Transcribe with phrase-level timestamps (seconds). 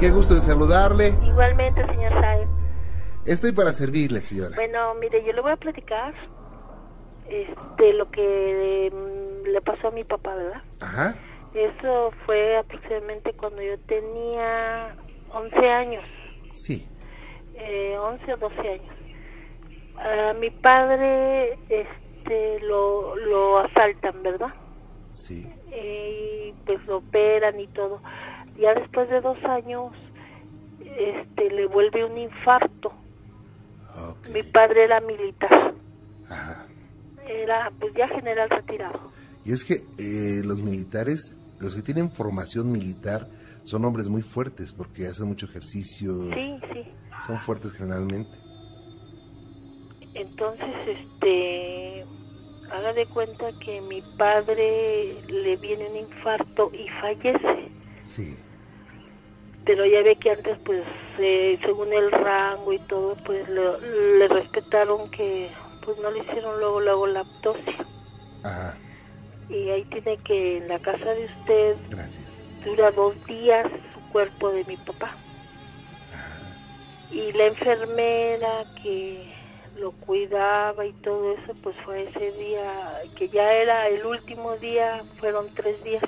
[0.00, 1.08] Qué gusto de saludarle.
[1.22, 2.48] Igualmente, señor Saez.
[3.26, 4.56] Estoy para servirle, señora.
[4.56, 6.14] Bueno, mire, yo le voy a platicar
[7.28, 10.62] este, lo que mm, le pasó a mi papá, ¿verdad?
[10.80, 11.14] Ajá.
[11.52, 14.96] Eso fue aproximadamente cuando yo tenía
[15.34, 16.04] 11 años,
[16.52, 16.88] Sí.
[17.54, 18.94] eh, 11 o 12 años.
[19.98, 24.54] A mi padre este, lo, lo asaltan, ¿verdad?
[25.10, 25.44] Sí.
[25.72, 28.00] y pues lo operan y todo.
[28.60, 29.92] Ya después de dos años,
[30.80, 32.92] este, le vuelve un infarto.
[34.32, 35.74] Mi padre era militar,
[36.28, 36.66] Ajá.
[37.26, 39.10] era pues ya general retirado.
[39.44, 43.28] Y es que eh, los militares, los que tienen formación militar,
[43.62, 46.32] son hombres muy fuertes porque hacen mucho ejercicio.
[46.34, 46.84] Sí, sí.
[47.26, 48.38] Son fuertes generalmente.
[50.14, 52.04] Entonces, este,
[52.72, 57.70] haga de cuenta que mi padre le viene un infarto y fallece.
[58.04, 58.36] Sí.
[59.64, 60.82] Pero ya ve que antes, pues,
[61.18, 65.50] eh, según el rango y todo, pues le, le respetaron que,
[65.84, 67.86] pues, no le hicieron luego, luego la autopsia.
[68.42, 68.76] Ajá.
[69.48, 72.42] Y ahí tiene que, en la casa de usted, Gracias.
[72.64, 75.14] dura dos días su cuerpo de mi papá.
[77.10, 79.34] Y la enfermera que
[79.80, 85.02] lo cuidaba y todo eso, pues fue ese día, que ya era el último día,
[85.18, 86.04] fueron tres días,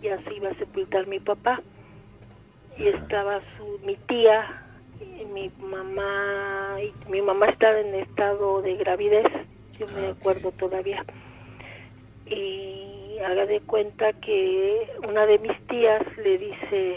[0.00, 1.60] y así iba a sepultar mi papá.
[2.78, 4.62] Y estaba su, mi tía,
[5.20, 9.26] y mi mamá, y mi mamá estaba en estado de gravidez,
[9.78, 11.04] yo me Ah, acuerdo todavía.
[12.26, 16.96] Y haga de cuenta que una de mis tías le dice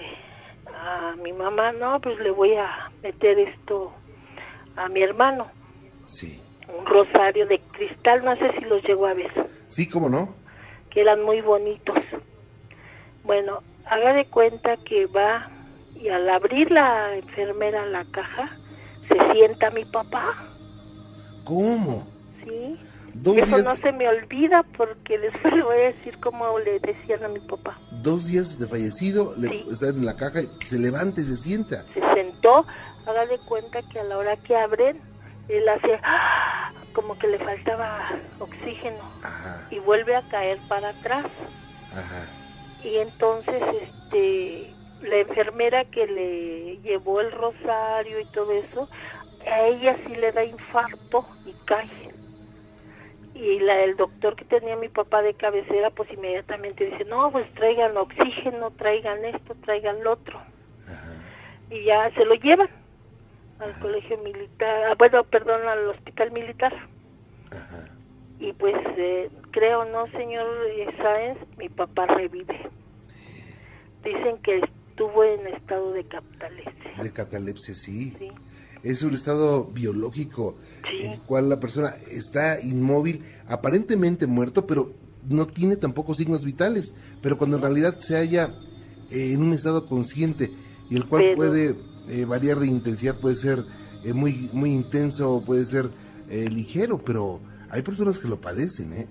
[0.73, 3.93] a mi mamá, no, pues le voy a meter esto
[4.75, 5.47] a mi hermano,
[6.05, 6.41] Sí.
[6.77, 9.31] un rosario de cristal, no sé si los llegó a ver,
[9.67, 10.35] Sí, ¿cómo no?
[10.89, 11.97] que eran muy bonitos.
[13.23, 15.49] Bueno, haga de cuenta que va
[15.95, 18.57] y al abrir la enfermera la caja,
[19.07, 20.35] se sienta mi papá,
[21.43, 22.07] ¿Cómo?
[22.43, 22.77] ¿sí?
[23.15, 27.23] Dos Eso no se me olvida porque después le voy a decir cómo le decían
[27.23, 27.77] a mi papá.
[28.03, 29.65] dos días de fallecido, le, Sí.
[29.71, 31.83] está en la caja, y se levanta y se sienta.
[31.93, 32.65] se sentó,
[33.07, 35.01] haga de cuenta que a la hora que abren,
[35.47, 36.71] él hace ¡ah!
[36.93, 41.25] como que le faltaba oxígeno Ajá, y vuelve a caer para atrás.
[41.91, 42.27] ajá.
[42.83, 48.89] Y entonces, este, la enfermera que le llevó el rosario y todo eso,
[49.49, 51.89] a ella sí le da infarto y cae.
[53.33, 57.49] Y la, el doctor que tenía mi papá de cabecera, pues inmediatamente dice, no, pues
[57.53, 60.39] traigan oxígeno, traigan esto, traigan lo otro.
[61.69, 62.69] Y ya se lo llevan
[63.59, 66.73] al colegio militar, ah, bueno, perdón, al hospital militar.
[68.39, 70.47] Y pues eh, creo, no, señor
[70.97, 72.69] Sáenz, mi papá revive.
[74.03, 74.61] Dicen que
[74.99, 77.03] estuvo en estado de catalepsia.
[77.03, 78.13] De catalepsia, sí.
[78.19, 78.27] Sí.
[78.83, 80.57] Es un estado biológico
[80.89, 81.05] Sí.
[81.05, 84.93] en el cual la persona está inmóvil, aparentemente muerto, pero
[85.29, 86.93] no tiene tampoco signos vitales.
[87.21, 88.55] Pero cuando en realidad se halla
[89.11, 90.51] eh, en un estado consciente
[90.89, 91.75] y el cual Pero- puede
[92.09, 93.63] eh, variar de intensidad, puede ser
[94.03, 95.89] eh, muy, muy intenso o puede ser
[96.29, 97.39] eh, ligero, pero
[97.69, 99.07] hay personas que lo padecen, ¿eh?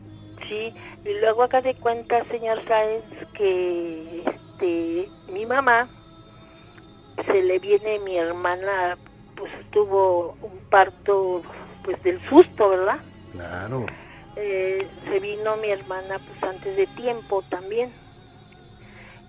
[0.48, 0.72] Sí,
[1.04, 3.04] y luego acá de cuenta, señor Sáenz,
[3.36, 4.22] que
[4.58, 5.88] este, mi mamá
[7.26, 8.96] se le viene mi hermana,
[9.36, 11.42] pues tuvo un parto,
[11.84, 12.98] pues del susto, ¿verdad?
[13.32, 13.86] Claro.
[14.36, 17.90] Eh, se vino mi hermana pues antes de tiempo también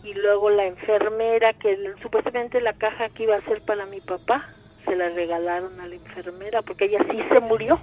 [0.03, 4.47] y luego la enfermera que supuestamente la caja que iba a ser para mi papá
[4.85, 7.79] se la regalaron a la enfermera porque ella sí se murió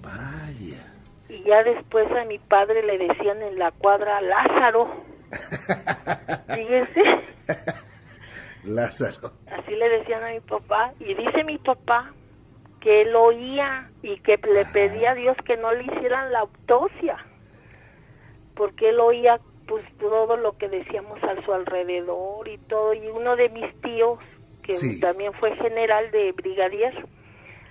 [0.00, 0.90] Vaya.
[1.28, 4.88] y ya después a mi padre le decían en la cuadra Lázaro
[6.54, 7.02] fíjense
[8.64, 9.32] Lázaro.
[9.50, 12.12] así le decían a mi papá y dice mi papá
[12.80, 17.16] que él oía y que le pedía a Dios que no le hicieran la autopsia
[18.54, 23.36] porque él oía pues todo lo que decíamos a su alrededor y todo y uno
[23.36, 24.18] de mis tíos
[24.62, 25.00] que Sí.
[25.00, 27.06] también fue general de brigadier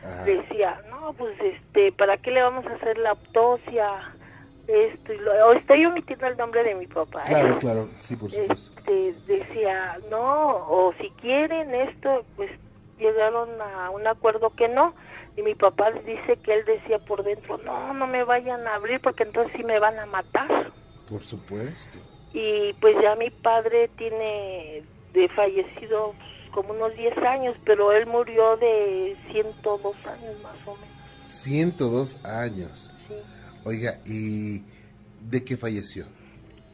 [0.04, 0.24] Ajá.
[0.25, 4.12] decía no pues este para qué le vamos a hacer la autopsia
[4.68, 7.25] esto y lo o estoy omitiendo el nombre de mi papá ¿eh?
[7.27, 8.80] Claro, claro, sí, por supuesto.
[8.80, 12.50] este, decía, no, o si quieren esto, pues
[12.98, 14.94] llegaron a un acuerdo que no.
[15.36, 19.01] Y mi papá dice que él decía por dentro, no, no me vayan a abrir
[19.01, 20.71] porque entonces sí me van a matar.
[21.10, 21.98] Por supuesto.
[22.33, 24.83] Y pues ya mi padre tiene
[25.13, 30.75] de fallecido pues, como unos 10 años, pero él murió de 102 años más o
[30.75, 30.94] menos.
[31.25, 32.92] 102 años.
[33.07, 33.15] Sí.
[33.65, 34.62] Oiga, ¿y
[35.30, 36.06] de qué falleció?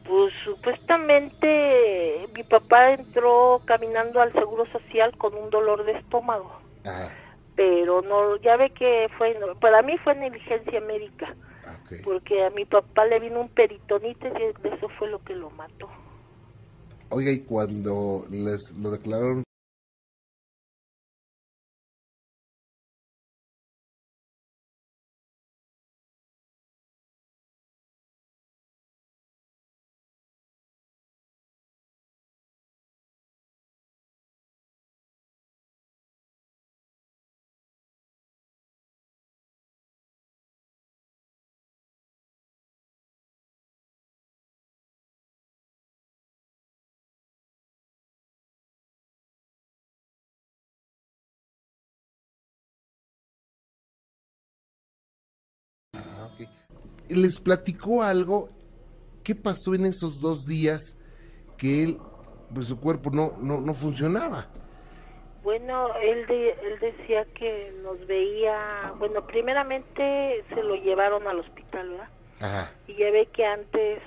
[0.04, 6.50] Pues supuestamente mi papá entró caminando al Seguro Social con un dolor de estómago.
[6.84, 7.10] Ah,
[7.54, 11.34] Pero no, ya ve que fue, para mí fue negligencia médica.
[11.66, 11.76] ah.
[12.02, 15.88] Porque a mi papá le vino un peritonitis y eso fue lo que lo mató.
[17.10, 19.42] Oiga, y cuando les lo declararon
[57.10, 58.48] les platicó algo.
[59.24, 60.96] ¿Qué pasó en esos dos días
[61.58, 61.98] que él,
[62.54, 64.48] pues su cuerpo no, no, no funcionaba?
[65.42, 71.90] Bueno, él, de- él decía que nos veía, bueno, primeramente se lo llevaron al hospital,
[71.90, 72.08] ¿verdad?
[72.40, 72.72] Ajá.
[72.86, 74.00] Y ya ve que antes,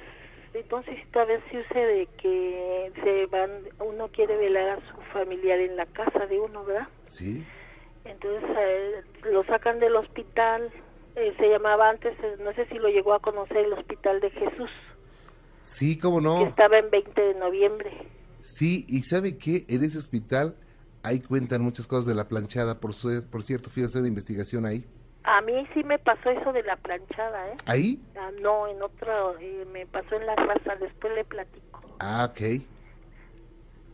[0.54, 5.86] entonces todavía sí sucede que se van, uno quiere velar a su familiar en la
[5.88, 6.88] casa de uno, ¿verdad?
[7.08, 7.44] ¿Sí?
[8.06, 8.92] Entonces a él
[9.32, 10.72] lo sacan del hospital,
[11.16, 14.30] eh, se llamaba antes, eh, no sé si lo llegó a conocer, el Hospital de
[14.32, 14.70] Jesús,
[15.64, 16.42] Sí, cómo que no.
[16.48, 17.92] estaba en 20 de noviembre.
[18.42, 19.66] Sí, y ¿sabe qué?
[19.70, 20.56] En ese hospital
[21.04, 22.80] ahí cuentan muchas cosas de la planchada.
[22.82, 24.86] Por, su- por cierto, fui a hacer una investigación ahí.
[25.24, 27.56] A mí sí me pasó eso de la planchada, ¿eh?
[27.66, 28.02] ¿Ahí?
[28.18, 31.80] Ah, no, en otro, eh, me pasó en la raza, después le platico.
[32.00, 32.62] Ah, ok.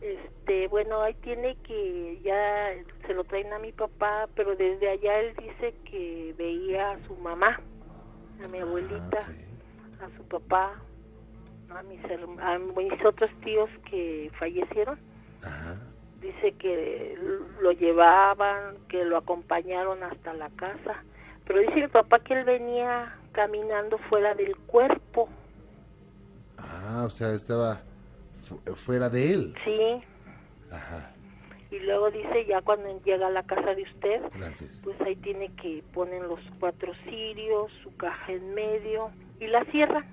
[0.00, 2.70] Este, bueno, ahí tiene que ya
[3.06, 7.14] se lo traen a mi papá, pero desde allá él dice que veía a su
[7.16, 7.60] mamá,
[8.44, 9.30] a mi abuelita, Ah,
[9.98, 10.02] ok.
[10.12, 10.80] a su papá,
[11.70, 12.00] a mis,
[12.40, 14.98] a mis otros tíos que fallecieron.
[15.44, 15.80] Ajá.
[16.20, 17.18] Dice que
[17.60, 21.02] lo llevaban, que lo acompañaron hasta la casa,
[21.46, 25.28] pero dice mi papá que él venía caminando fuera del cuerpo,
[26.58, 27.80] Ah, o sea, estaba
[28.76, 29.54] fuera de él.
[29.64, 30.02] sí,
[30.72, 31.12] Ajá.
[31.70, 34.80] y luego dice ya cuando llega a la casa de usted, Gracias.
[34.84, 39.10] pues ahí tiene que ponen los cuatro cirios, su caja en medio
[39.40, 40.04] y la cierran.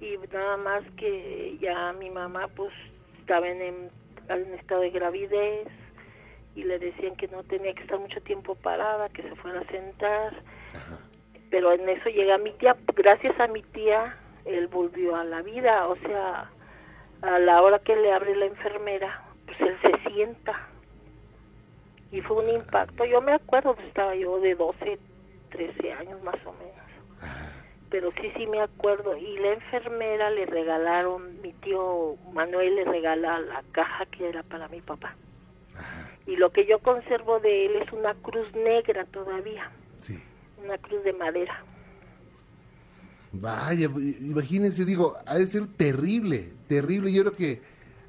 [0.00, 2.72] Y nada más que ya mi mamá pues
[3.20, 3.90] estaba en, en,
[4.28, 5.68] en estado de gravidez
[6.54, 9.66] y le decían que no tenía que estar mucho tiempo parada, que se fuera a
[9.70, 10.42] sentar.
[11.50, 15.86] Pero en eso llega mi tía, gracias a mi tía, él volvió a la vida,
[15.88, 16.50] o sea,
[17.22, 20.68] a la hora que le abre la enfermera, pues él se sienta
[22.10, 23.04] y fue un impacto.
[23.04, 24.98] Yo me acuerdo, pues, estaba yo de 12,
[25.50, 26.74] 13 años más o menos.
[27.90, 29.16] Pero sí, sí me acuerdo.
[29.16, 34.68] Y la enfermera le regalaron, mi tío Manuel le regala la caja que era para
[34.68, 35.14] mi papá.
[36.26, 40.22] Y lo que yo conservo de él es una cruz negra todavía, Sí.
[40.62, 41.62] una cruz de madera.
[43.40, 43.88] Vaya,
[44.20, 47.12] imagínense, digo, ha de ser terrible, terrible.
[47.12, 47.60] Yo creo que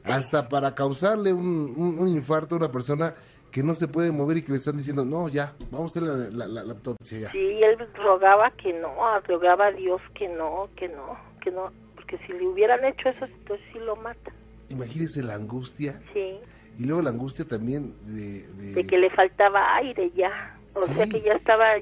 [0.03, 3.13] hasta para causarle un, un- un infarto a una persona
[3.51, 6.31] que no se puede mover y que le están diciendo, no, ya, vamos a hacer
[6.33, 7.31] la, la, la- autopsia ya.
[7.31, 12.17] Sí, él rogaba que no, rogaba a Dios que no, que no, que no, porque
[12.27, 14.33] si le hubieran hecho eso, entonces sí lo matan.
[14.69, 16.37] Imagínense la angustia Sí,
[16.77, 18.47] y luego la angustia también de...
[18.53, 20.59] de- de que le faltaba aire ya.
[20.75, 20.93] O Sí.
[20.93, 21.77] sea que ya estaba,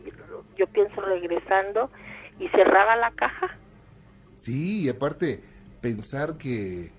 [0.56, 1.90] yo pienso, regresando
[2.44, 3.56] y cerraba la caja.
[4.36, 5.42] Sí, y aparte
[5.82, 6.92] pensar que,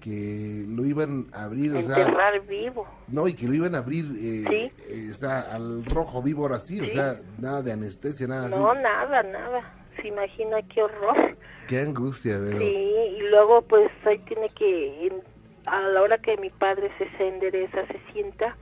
[0.00, 2.86] que lo iban a abrir, o sea, enterrar vivo.
[3.08, 4.72] no, y que lo iban a abrir, eh, Sí.
[4.88, 8.70] eh, o sea, al rojo vivo ahora sí, o sea, nada de anestesia, nada No,
[8.70, 8.80] así.
[8.82, 9.74] nada, nada.
[10.00, 11.36] Se imagina qué horror.
[11.68, 12.58] Qué angustia, pero...
[12.58, 15.12] Sí, y luego pues ahí tiene que,
[15.66, 18.56] a la hora que mi padre se, se endereza, se sienta,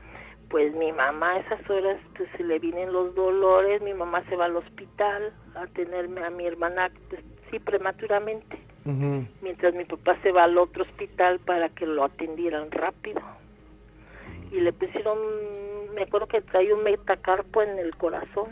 [0.51, 4.37] pues mi mamá a esas horas pues se le vienen los dolores, mi mamá se
[4.37, 8.59] va al hospital a tenerme a mi hermana, pues, sí, prematuramente,
[9.43, 13.21] mientras mi papá se va al otro hospital para que lo atendieran rápido.
[14.51, 15.19] Y le pusieron,
[15.95, 18.49] me acuerdo que traía un metacarpo en el corazón,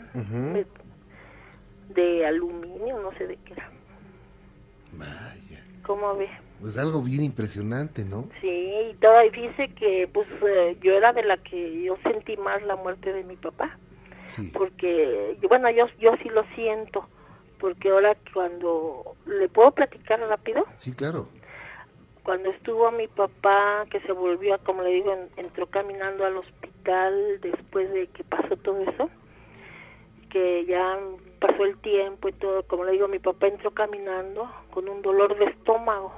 [1.89, 3.71] de aluminio, no sé de qué era.
[4.93, 6.29] Vaya, ¿Cómo ve?
[6.59, 8.29] Pues algo bien impresionante, ¿no?
[8.41, 8.47] Sí,
[8.91, 12.75] y todavía dice que pues eh, yo era de la que yo sentí más la
[12.75, 13.77] muerte de mi papá,
[14.25, 14.51] Sí.
[14.53, 17.07] porque bueno, yo yo sí lo siento,
[17.59, 21.27] porque ahora cuando le puedo platicar rápido, Sí, claro.
[22.23, 27.39] cuando estuvo mi papá que se volvió, como le digo, en- entró caminando al hospital
[27.41, 29.09] después de que pasó todo eso,
[30.29, 30.99] que ya
[31.39, 35.37] pasó el tiempo y todo, como le digo, mi papá entró caminando con un dolor
[35.37, 36.13] de estómago.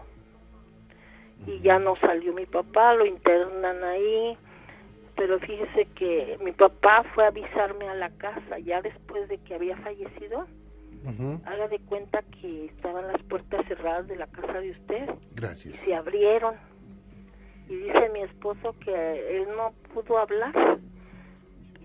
[1.48, 4.38] Y ya no salió mi papá, lo internan ahí,
[5.16, 9.56] pero fíjese que mi papá fue a avisarme a la casa ya después de que
[9.56, 10.48] había fallecido.
[11.46, 15.80] Haga de cuenta que estaban las puertas cerradas de la casa de usted y Gracias.
[15.80, 16.56] se abrieron.
[17.70, 20.80] Y dice mi esposo que él no pudo hablar.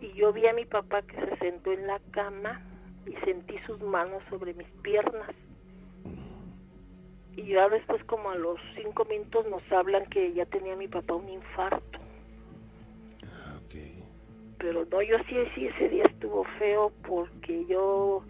[0.00, 2.60] Y yo vi a mi papá que se sentó en la cama
[3.06, 5.30] y sentí sus manos sobre mis piernas.
[7.36, 11.14] Y ya después como a los cinco minutos nos hablan que ya tenía mi papá
[11.14, 11.98] un infarto.
[13.26, 13.58] Ah.
[14.58, 18.22] Pero no, yo sí, sí, ese día estuvo feo porque yo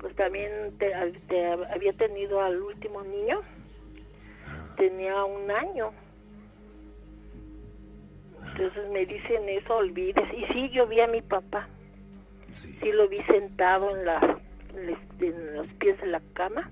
[0.00, 0.92] pues también te-
[1.28, 3.40] te- había tenido al último niño.
[4.76, 5.92] Tenía un año.
[8.52, 10.24] Entonces me dicen eso, olvides.
[10.36, 11.68] Y sí, yo vi a mi papá.
[12.52, 12.68] Sí.
[12.68, 14.40] Sí lo vi sentado en, la,
[15.20, 16.70] en los pies de la cama.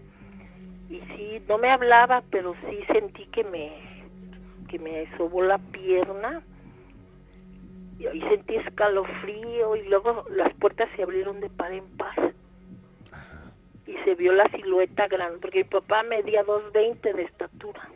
[0.89, 3.73] Y sí, no me hablaba, pero sí sentí que me,
[4.69, 6.43] que me sobó la pierna.
[7.99, 12.33] Y, y sentí escalofrío y luego las puertas se abrieron de par en par.
[13.87, 17.89] Y se vio la silueta grande, porque mi papá medía 2.20 de estatura.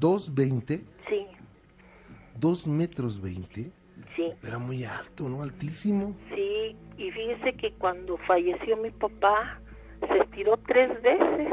[0.00, 1.26] 2.20, Sí,
[2.38, 3.70] 2 metros 20.
[4.16, 4.32] sí.
[4.42, 5.42] Era muy alto, ¿no?
[5.42, 6.16] Altísimo.
[6.34, 9.58] Sí, y fíjese que cuando falleció mi papá,
[10.08, 11.48] se estiró tres veces,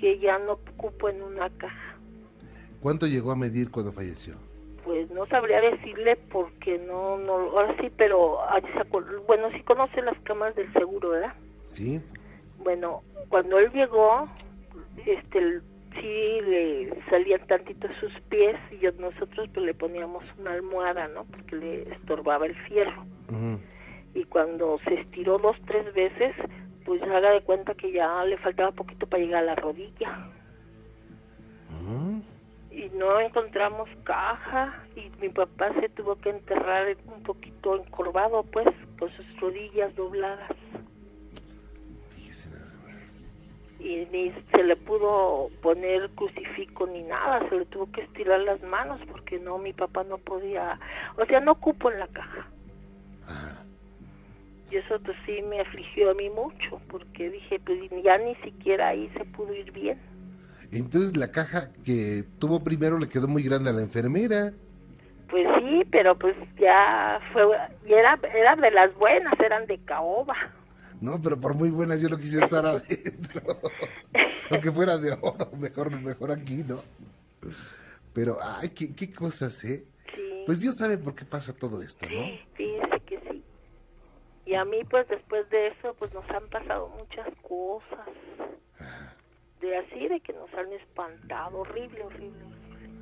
[0.00, 1.96] que ya no cupo en una caja.
[2.80, 4.34] ¿Cuánto llegó a medir cuando falleció?
[4.84, 8.60] Pues no sabría decirle porque no, no, ahora sí, pero ah,
[9.26, 11.34] bueno, sí conoce las camas del seguro, ¿verdad?
[11.66, 12.00] Sí.
[12.64, 14.26] Bueno, cuando él llegó,
[15.04, 15.60] este,
[16.00, 21.24] sí le salían tantitos sus pies y yo- nosotros pues le poníamos una almohada, ¿no?
[21.24, 23.04] Porque le estorbaba el fierro.
[24.14, 26.34] Y cuando se estiró dos tres veces
[26.90, 30.28] pues haga de cuenta que ya le faltaba poquito para llegar a la rodilla
[32.72, 38.66] y no encontramos caja y mi papá se tuvo que enterrar un poquito encorvado pues
[38.98, 40.50] con sus rodillas dobladas
[42.08, 43.16] Fíjese nada más.
[43.78, 48.60] y ni se le pudo poner crucifijo ni nada, se le tuvo que estirar las
[48.64, 50.80] manos porque no, mi papá no podía,
[51.16, 52.48] o sea, no cupo en la caja.
[53.28, 53.64] Ajá.
[54.70, 58.88] Y eso pues sí me afligió a mí mucho, porque dije, pues ya ni siquiera
[58.88, 59.98] ahí se pudo ir bien.
[60.72, 64.52] Entonces la caja que tuvo primero le quedó muy grande a la enfermera.
[65.28, 67.42] Pues sí, pero pues ya fue,
[67.86, 70.34] y era, era de las buenas, eran de caoba.
[71.00, 73.42] No, pero por muy buenas yo no quisiera estar adentro.
[74.50, 76.80] Aunque fuera de oro, mejor, mejor aquí, ¿no?
[78.12, 79.84] Pero, ay, qué, qué cosas, ¿eh?
[80.14, 82.26] Sí, Pues Dios sabe por qué pasa todo esto, ¿no?
[82.56, 82.79] sí.
[84.50, 88.08] Y a mí pues después de eso pues nos han pasado muchas cosas.
[89.60, 92.44] De así, de que nos han espantado, horrible, horrible.
[92.68, 92.98] horrible.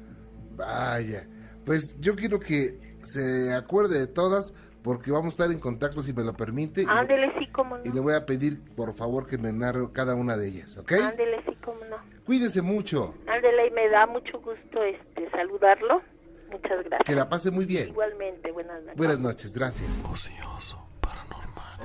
[0.57, 1.27] Vaya.
[1.65, 4.53] Pues yo quiero que se acuerde de todas
[4.83, 6.85] porque vamos a estar en contacto si me lo permite.
[6.87, 7.83] Ándele, sí, como no.
[7.83, 10.93] Y le voy a pedir, por favor, que me narre cada una de ellas, ¿ok?
[10.93, 11.97] Ándele, sí, como no.
[12.27, 13.15] Cuídese mucho.
[13.27, 16.03] Ándele, y me da mucho gusto este saludarlo.
[16.51, 17.07] Muchas gracias.
[17.07, 17.89] Que la pase muy bien.
[17.89, 18.97] Igualmente, buenas noches.
[18.97, 20.03] Buenas noches, gracias.
[20.11, 20.88] Ocioso.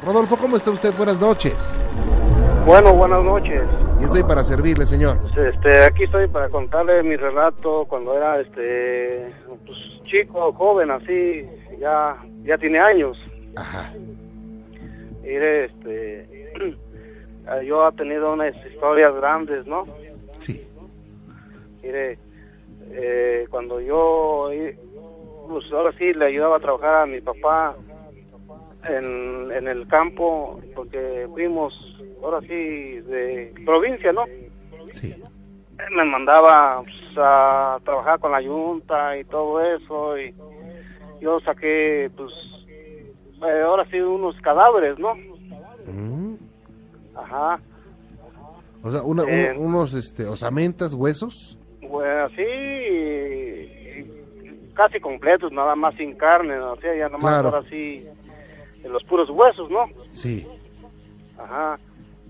[0.06, 0.94] Rodolfo, ¿cómo está usted?
[0.98, 1.72] Buenas noches.
[2.66, 3.64] Bueno, buenas noches.
[4.02, 5.18] Y estoy para servirle, señor.
[5.38, 9.34] Este, aquí estoy para contarle mi relato cuando era este
[9.66, 11.48] pues, chico, joven, así,
[11.80, 13.18] ya ya tiene años.
[13.56, 13.94] Ajá.
[15.22, 16.52] Mire, este
[17.66, 19.86] yo he tenido unas historias grandes, ¿no?
[20.40, 20.68] Sí.
[21.82, 22.18] Mire,
[22.92, 24.50] eh, cuando yo
[25.48, 27.76] pues ahora sí le ayudaba a trabajar a mi papá
[28.90, 31.74] en, en el campo porque fuimos
[32.24, 32.48] ahora sí
[33.02, 34.24] de provincia, ¿no?
[34.92, 35.14] Sí.
[35.14, 40.34] Él me mandaba pues, a trabajar con la yunta y todo eso y
[41.22, 42.32] yo saqué pues
[42.70, 45.14] eh, ahora sí unos cadáveres no
[45.86, 46.36] Mm.
[47.16, 47.60] ajá
[48.84, 49.54] O sea, una- Eh.
[49.58, 51.58] un- unos este, osamentas, huesos.
[51.82, 54.04] bueno así y-
[54.74, 57.50] casi completos nada más sin carne o sea ya nada más Claro.
[57.58, 58.06] ahora sí
[58.84, 60.48] de los puros huesos no Sí.
[61.40, 61.80] Ajá.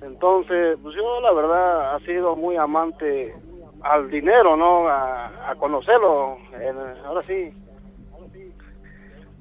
[0.02, 3.34] Entonces, pues yo la verdad ha sido muy amante
[3.82, 4.88] al dinero, ¿no?
[4.88, 6.38] A, a conocerlo.
[6.60, 7.52] en- ahora sí.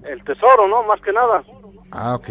[0.04, 0.83] El tesoro, ¿no?
[0.85, 1.45] Más que nada.
[1.92, 2.28] Ah, ok.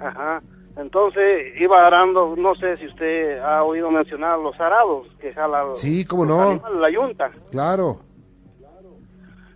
[0.00, 0.40] Ajá.
[0.76, 6.04] Entonces iba arando, no sé si usted ha oído mencionar los arados que jala Sí,
[6.04, 6.40] cómo no.
[6.50, 7.30] animales, la yunta.
[7.50, 7.98] Claro.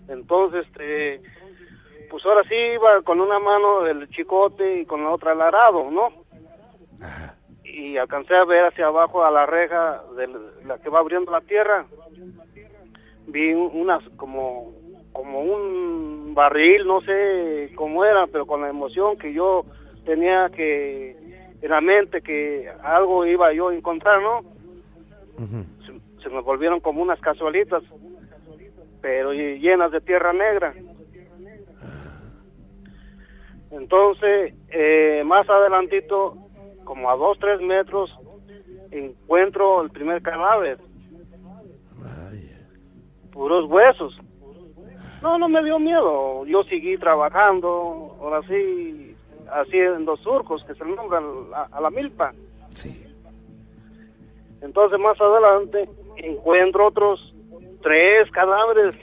[0.09, 1.23] Entonces, este,
[2.13, 5.91] pues ahora sí iba con una mano el chicote y con la otra el arado,
[5.91, 6.13] ¿no?
[7.03, 7.35] Ajá.
[7.65, 10.29] y alcancé a ver hacia abajo a la reja de
[10.67, 11.87] la que va abriendo la tierra.
[13.27, 14.73] vi un- unas como
[15.13, 19.65] como un barril, no sé cómo era, pero con la emoción que yo
[20.05, 21.17] tenía que
[21.63, 24.41] en la mente que algo iba yo a encontrar, ¿no?
[25.87, 27.83] Se, se me volvieron como unas casualitas,
[29.01, 30.75] pero llenas de tierra negra.
[33.73, 36.37] Entonces, eh, más adelantito,
[36.85, 38.11] como a dos, tres metros,
[38.91, 40.79] encuentro el primer cadáver,
[41.97, 42.69] Vaya.
[43.33, 44.17] puros huesos.
[45.23, 46.45] No, no me dio miedo.
[46.47, 49.17] Yo seguí trabajando, ahora sí,
[49.51, 51.25] haciendo surcos, que se nombran
[51.55, 52.33] a, a la milpa.
[52.75, 53.07] Sí.
[54.61, 57.35] Entonces, más adelante, encuentro otros
[57.83, 58.95] tres cadáveres,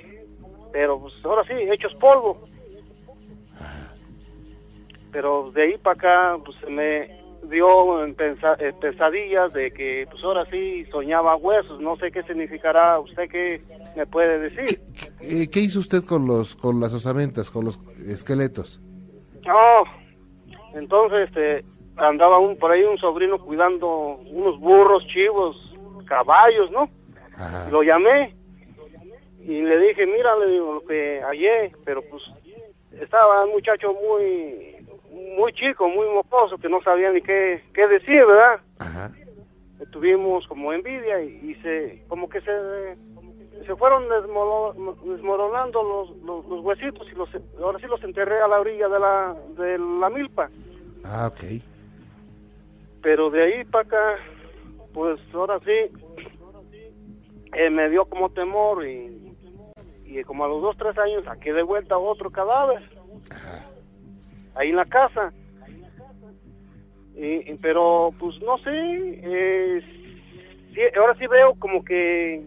[0.71, 2.48] pero pues ahora sí, hechos polvo.
[5.11, 10.23] Pero de ahí para acá, pues se me dio en eh, pesadillas de que, pues
[10.23, 11.79] ahora sí, soñaba huesos.
[11.81, 12.99] No sé qué significará.
[12.99, 13.61] ¿Usted qué
[13.95, 14.79] me puede decir?
[15.21, 18.81] Eh, ¿Qué hizo usted con los con las osamentas, con los esqueletos?
[19.47, 19.83] Oh,
[20.75, 21.65] entonces este,
[21.97, 25.55] andaba un, por ahí un sobrino cuidando unos burros, chivos,
[26.05, 26.89] caballos, ¿no?
[27.35, 27.69] Ajá.
[27.71, 28.35] Lo llamé
[29.41, 32.21] y le dije, mira, le digo, lo que hallé, pero pues
[33.01, 34.75] estaba un muchacho muy
[35.37, 38.59] muy chico, muy mocoso, que no sabía ni qué, qué decir, ¿verdad?
[38.79, 39.11] Ajá.
[39.91, 42.51] Tuvimos como envidia y, y se, como que se,
[43.65, 44.73] se fueron desmoro-
[45.15, 47.29] desmoronando los, los, los huesitos y los,
[47.61, 50.49] ahora sí los enterré a la orilla de la, de la milpa.
[51.05, 51.61] Ah, ok.
[53.01, 54.15] Pero de ahí para acá,
[54.93, 55.91] pues ahora sí,
[57.53, 59.33] eh, me dio como temor y,
[60.05, 62.83] y como a los dos, tres años saqué de vuelta otro cadáver.
[64.60, 65.32] Ahí en la casa.
[67.15, 69.82] Y, y- pero pues no sé, eh,
[70.74, 72.45] sí, ahora sí veo como que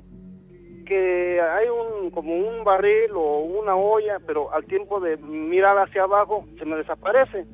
[0.86, 6.02] que hay un como un barril o una olla, pero al tiempo de mirar hacia
[6.02, 7.46] abajo se me desaparece.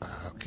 [0.00, 0.44] Ah, ok.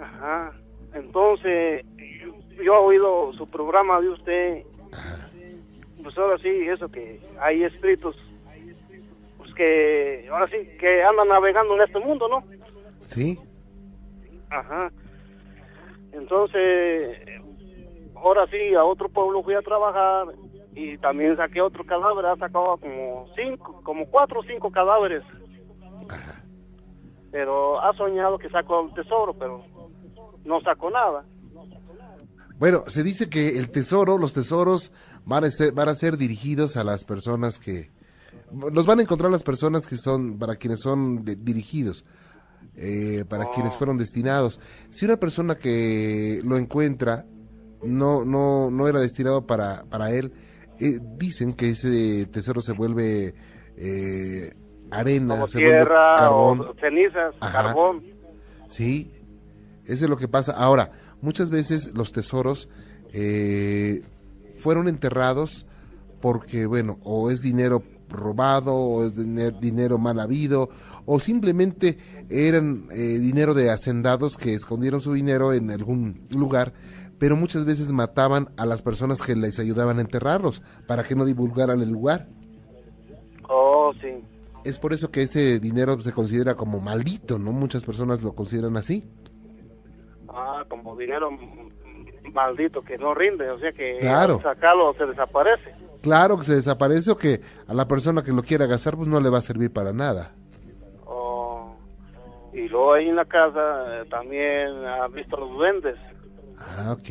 [0.00, 0.52] Ajá.
[0.94, 1.84] Entonces,
[2.22, 4.62] yo, yo he oído su programa de usted.
[6.02, 7.64] Pues ahora sí, eso que hay
[8.00, 8.14] pues
[9.54, 12.44] que ahora sí, que andan navegando en este mundo, ¿no?
[13.06, 13.38] ¿Sí?
[14.50, 14.90] Ajá.
[16.12, 17.18] Entonces,
[18.14, 20.28] ahora sí, a otro pueblo fui a trabajar
[20.74, 25.22] y también saqué otro cadáver, ha sacado como cinco, como cuatro o cinco cadáveres.
[27.30, 29.64] Pero ha soñado que sacó el tesoro, pero
[30.44, 31.24] no sacó nada.
[32.58, 34.92] Bueno, se dice que el tesoro, los tesoros
[35.24, 37.90] van a ser, van a ser dirigidos a las personas que...
[38.72, 42.04] Los van a encontrar las personas que son, para quienes son de- dirigidos,
[42.76, 44.60] eh, para quienes fueron destinados.
[44.90, 47.24] Si una persona que lo encuentra
[47.82, 50.32] no, no, no era destinado para, para él,
[50.80, 53.34] eh, dicen que ese tesoro se vuelve
[53.76, 54.54] eh,
[54.90, 56.60] arena, como se vuelve tierra carbón.
[56.60, 57.52] o cenizas, Ajá.
[57.64, 58.02] carbón.
[58.68, 59.12] Sí,
[59.84, 60.52] eso es lo que pasa.
[60.52, 62.68] Ahora, muchas veces los tesoros
[63.12, 64.02] eh,
[64.56, 65.66] fueron enterrados
[66.20, 70.68] porque, bueno, o es dinero robado, o dinero mal habido,
[71.06, 76.72] o simplemente eran eh, dinero de hacendados que escondieron su dinero en algún lugar,
[77.18, 81.24] pero muchas veces mataban a las personas que les ayudaban a enterrarlos para que no
[81.24, 82.26] divulgaran el lugar.
[83.48, 84.08] Oh, sí.
[84.64, 87.52] Es por eso que ese dinero se considera como maldito, ¿no?
[87.52, 89.04] Muchas personas lo consideran así.
[90.28, 91.30] Ah, como dinero
[92.32, 94.40] maldito que no rinde, o sea que Claro.
[94.42, 95.72] sacarlo se desaparece.
[96.04, 99.20] Claro que se desaparece o que a la persona que lo quiera gastar pues no
[99.22, 100.34] le va a servir para nada.
[101.06, 101.74] Oh,
[102.52, 105.96] y luego ahí en la casa eh, también ha visto los duendes.
[106.58, 107.08] Ah, ok.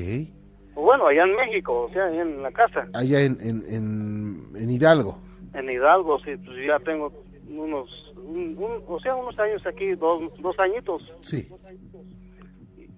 [0.76, 2.88] Bueno, allá en México, o sea, ahí en la casa.
[2.94, 5.18] Allá en, en, en, en Hidalgo.
[5.56, 7.12] En Hidalgo, sí, pues ya tengo
[7.50, 11.02] unos, un- un- o sea, unos años aquí, dos, dos añitos.
[11.22, 11.48] Sí.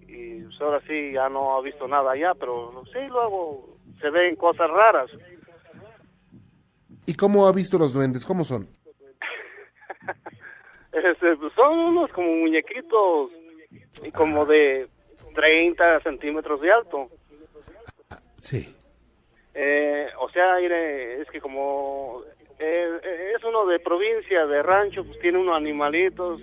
[0.10, 4.36] Y pues, ahora sí ya no ha visto nada allá, pero sí, luego se ven
[4.36, 5.10] cosas raras.
[7.06, 8.26] ¿Y cómo ha visto los duendes?
[8.26, 8.68] ¿Cómo son?
[10.92, 13.30] Este, pues, son unos como muñequitos
[14.02, 14.88] y como de
[15.36, 17.10] 30 centímetros de alto.
[18.38, 18.74] Sí.
[19.54, 22.24] Eh, o sea, es que como
[22.60, 26.42] eh, es uno de provincia, de rancho, pues tiene unos animalitos,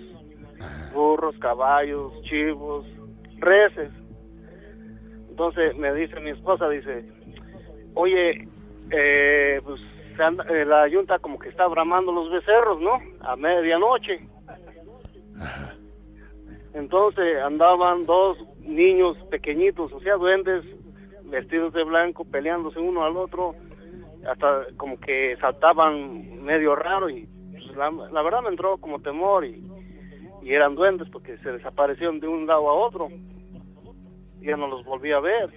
[0.93, 2.85] burros, caballos, chivos,
[3.37, 3.91] reses.
[5.29, 7.03] Entonces me dice mi esposa, dice,
[7.95, 8.47] oye,
[8.91, 9.81] eh, pues
[10.17, 12.99] la yunta como que está bramando los becerros, ¿no?
[13.21, 14.27] A medianoche.
[16.73, 20.63] Entonces andaban dos niños pequeñitos, o sea, duendes,
[21.25, 23.55] vestidos de blanco, peleándose uno al otro.
[24.27, 29.45] hasta como que saltaban medio raro y pues, la, la verdad me entró como temor
[29.45, 29.63] y,
[30.41, 33.09] y eran duendes porque se desaparecieron de un lado a otro.
[34.41, 35.49] Y ya no los volví a ver.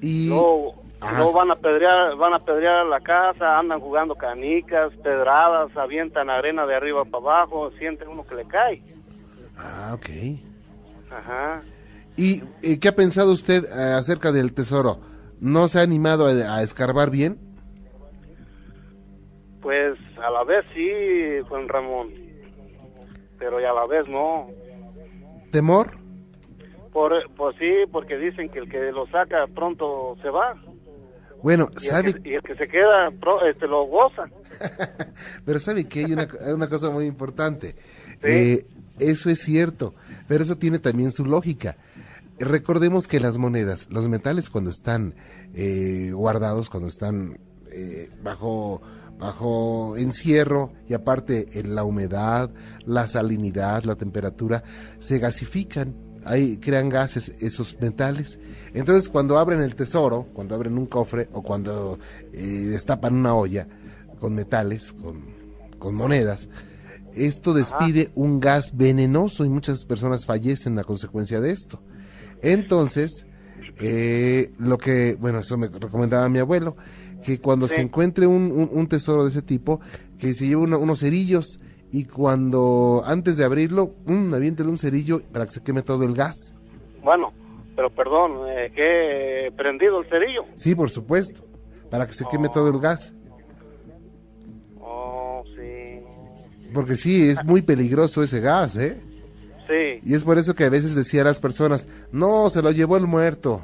[0.00, 1.32] Y Luego, Ah, sí.
[1.34, 6.74] van a pedrear, van a pedrear la casa, andan jugando canicas, pedradas, avientan arena de
[6.74, 8.82] arriba para abajo, siente uno que le cae.
[9.56, 10.06] Ah, ok.
[11.10, 11.62] Ajá.
[12.16, 15.00] ¿Y qué ha pensado usted eh, acerca del tesoro?
[15.40, 17.38] ¿No se ha animado a, a escarbar bien?
[19.60, 20.90] Pues a la vez sí,
[21.48, 22.08] Juan Ramón,
[23.38, 24.48] pero y a la vez no.
[25.52, 25.98] ¿Temor?
[26.92, 30.54] Por, pues sí, porque dicen que el que lo saca pronto se va
[31.42, 32.14] Bueno, y el, ¿sabe?
[32.14, 34.24] que, y el que se queda pro- este lo goza.
[35.44, 37.76] Pero sabe que hay una, una cosa muy importante.
[38.22, 38.64] Eh,
[38.98, 39.94] eso es cierto,
[40.26, 41.76] pero eso tiene también su lógica.
[42.38, 45.14] Recordemos que las monedas, los metales cuando están
[45.54, 47.38] eh, guardados, cuando están
[47.70, 48.80] eh, bajo
[49.18, 52.50] bajo encierro y aparte en la humedad,
[52.84, 54.62] la salinidad, la temperatura,
[54.98, 55.94] se gasifican,
[56.26, 58.38] ahí crean gases esos metales.
[58.74, 61.98] Entonces cuando abren el tesoro, cuando abren un cofre o cuando
[62.32, 63.66] eh, destapan una olla
[64.20, 65.22] con metales, con,
[65.78, 66.48] con monedas,
[67.14, 71.80] esto despide un gas venenoso y muchas personas fallecen a consecuencia de esto.
[72.42, 73.26] Entonces,
[73.80, 76.76] eh, lo que, bueno, eso me recomendaba mi abuelo,
[77.24, 79.80] que cuando se encuentre un, un- un tesoro de ese tipo,
[80.18, 81.58] que se lleve uno- unos cerillos
[81.92, 86.14] y cuando, antes de abrirlo, um, aviéntele un cerillo para que se queme todo el
[86.14, 86.52] gas.
[87.02, 87.32] Bueno,
[87.74, 90.44] pero perdón, eh, he prendido el cerillo.
[90.54, 91.44] Sí, por supuesto,
[91.90, 93.12] para que se queme todo el gas.
[94.80, 96.00] Oh, sí.
[96.74, 99.00] Porque sí, es muy peligroso ese gas, ¿eh?
[99.68, 100.00] Sí.
[100.02, 102.96] Y es por eso que a veces decía a las personas, no, se lo llevó
[102.96, 103.62] el muerto.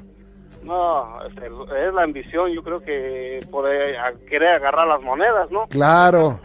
[0.62, 3.96] No, es la ambición, yo creo que por eh,
[4.28, 5.66] querer agarrar las monedas, ¿no?
[5.68, 6.40] Claro,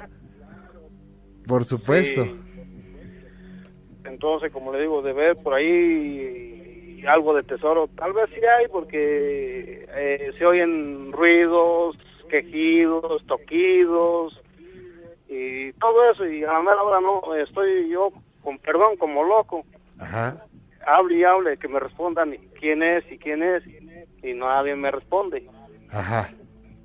[1.48, 2.24] por supuesto.
[2.24, 2.36] Sí.
[4.06, 8.68] Entonces, como le digo, de ver por ahí algo de tesoro, tal vez sí hay,
[8.68, 11.98] porque eh, se oyen ruidos,
[12.30, 14.42] quejidos, toquidos
[15.30, 18.12] y todo eso, y a la mera hora no, estoy yo,
[18.44, 19.66] con perdón, como loco,
[20.00, 20.46] Ajá.
[20.86, 23.64] hable y hable, que me respondan quién es y quién es,
[24.24, 25.48] y nadie me responde.
[25.92, 26.30] Ajá.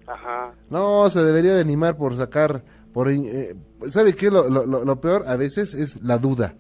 [0.06, 0.52] Ajá.
[0.68, 3.54] No, se debería de animar por sacar, por, eh,
[3.90, 4.30] ¿sabe qué?
[4.30, 6.54] Lo, lo, lo- peor a veces es la duda.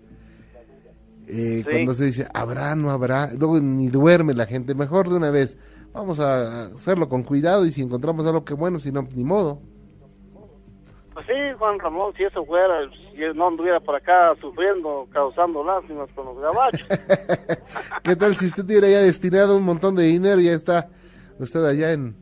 [1.28, 1.70] Eh, Sí.
[1.70, 5.56] Cuando se dice, habrá, no habrá, luego ni duerme la gente, mejor de una vez,
[5.92, 9.60] vamos a hacerlo con cuidado y si encontramos algo que bueno, si no, ni modo.
[11.14, 12.74] Pues sí, Juan Ramón, si eso fuera,
[13.14, 16.86] si no anduviera por acá sufriendo, causando lástimas con los gabachos.
[18.02, 20.88] ¿Qué tal si usted tiene ya destinado un montón de dinero y ya está
[21.38, 22.16] usted allá en,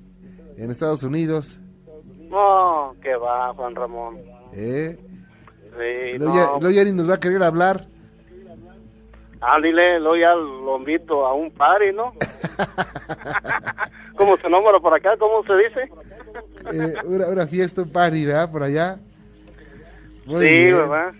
[0.56, 1.59] en Estados Unidos?
[2.30, 4.18] No, que va, Juan Ramón.
[4.52, 4.96] ¿Eh?
[5.76, 6.32] Sí, no.
[6.60, 7.86] luego ya ni nos va a querer hablar.
[9.40, 12.12] Ah, dile, luego ya lo invito a un party, ¿no?
[14.16, 15.16] ¿Cómo se nombra por acá?
[15.18, 15.90] ¿Cómo se dice?
[16.72, 18.50] Eh, una, una fiesta, un party, ¿verdad?
[18.50, 18.98] Por allá.
[20.26, 20.76] Muy sí, bien.
[20.76, 21.12] ¿verdad?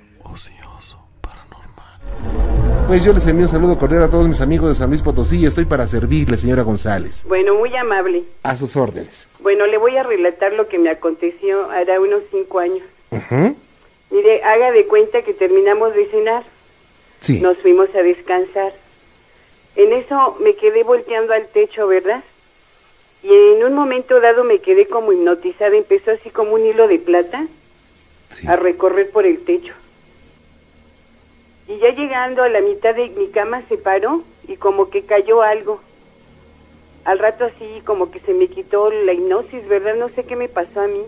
[2.91, 5.39] Pues yo les envío un saludo cordial a todos mis amigos de San Luis Potosí
[5.39, 7.23] y estoy para servirle, señora González.
[7.25, 8.25] Bueno, muy amable.
[8.43, 9.29] A sus órdenes.
[9.39, 12.83] Bueno, le voy a relatar lo que me aconteció hará unos cinco años.
[14.11, 16.43] Mire, haga de cuenta que terminamos de cenar.
[17.21, 17.41] Sí.
[17.41, 18.73] Nos fuimos a descansar.
[19.77, 22.25] En eso me quedé volteando al techo, ¿verdad?
[23.23, 25.77] Y en un momento dado me quedé como hipnotizada.
[25.77, 27.47] Empezó así como un hilo de plata
[28.31, 28.49] sí.
[28.49, 29.75] a recorrer por el techo.
[31.71, 35.43] Y ya llegando a la mitad de mi cama se paró y como que cayó
[35.43, 35.81] algo.
[37.05, 39.95] Al rato así como que se me quitó la hipnosis, ¿verdad?
[39.95, 41.03] No sé qué me pasó a mí.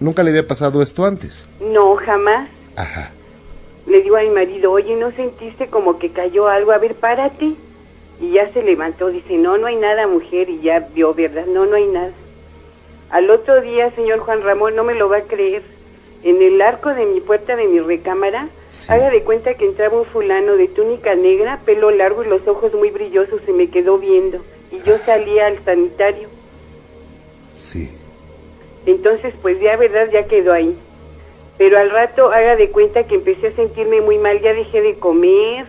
[0.00, 1.44] Nunca le había pasado esto antes.
[1.60, 2.48] No, jamás.
[2.76, 3.10] Ajá.
[3.86, 6.72] Le digo a mi marido, oye, ¿no sentiste como que cayó algo?
[6.72, 7.52] A ver, párate.
[8.22, 10.48] Y ya se levantó, dice, no, no hay nada, mujer.
[10.48, 11.44] Y ya vio, ¿verdad?
[11.44, 12.12] No, no hay nada.
[13.10, 15.62] Al otro día, señor Juan Ramón, no me lo va a creer.
[16.22, 18.92] En el arco de mi puerta de mi recámara, Sí.
[18.92, 22.74] haga de cuenta que entraba un fulano de túnica negra, pelo largo y los ojos
[22.74, 24.44] muy brillosos, se me quedó viendo.
[24.70, 26.28] Y yo salía al sanitario.
[27.54, 27.90] Sí.
[28.86, 30.08] Entonces, pues ya, ¿verdad?
[30.12, 30.76] Ya quedó ahí.
[31.56, 34.94] Pero al rato, haga de cuenta que empecé a sentirme muy mal, ya dejé de
[34.94, 35.66] comer,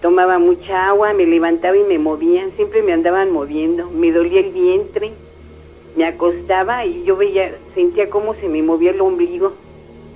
[0.00, 4.50] tomaba mucha agua, me levantaba y me movían, siempre me andaban moviendo, me dolía el
[4.50, 5.12] vientre,
[5.96, 9.54] me acostaba y yo veía, sentía cómo se me movía el ombligo.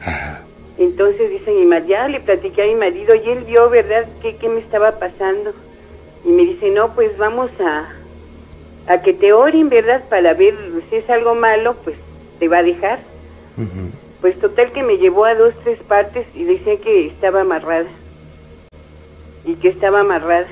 [0.00, 0.44] Ajá.
[0.81, 4.37] Entonces dice mi marido, ya le platiqué a mi marido y él vio, ¿verdad?, qué,
[4.37, 5.53] qué me estaba pasando.
[6.25, 7.87] Y me dice, no, pues vamos a,
[8.87, 10.03] a que te oren, ¿verdad?
[10.09, 10.55] Para ver
[10.88, 11.97] si es algo malo, pues
[12.38, 12.99] te va a dejar.
[14.23, 17.88] Pues total que me llevó a dos, tres partes y decía que estaba amarrada.
[19.45, 20.47] Y que estaba amarrada.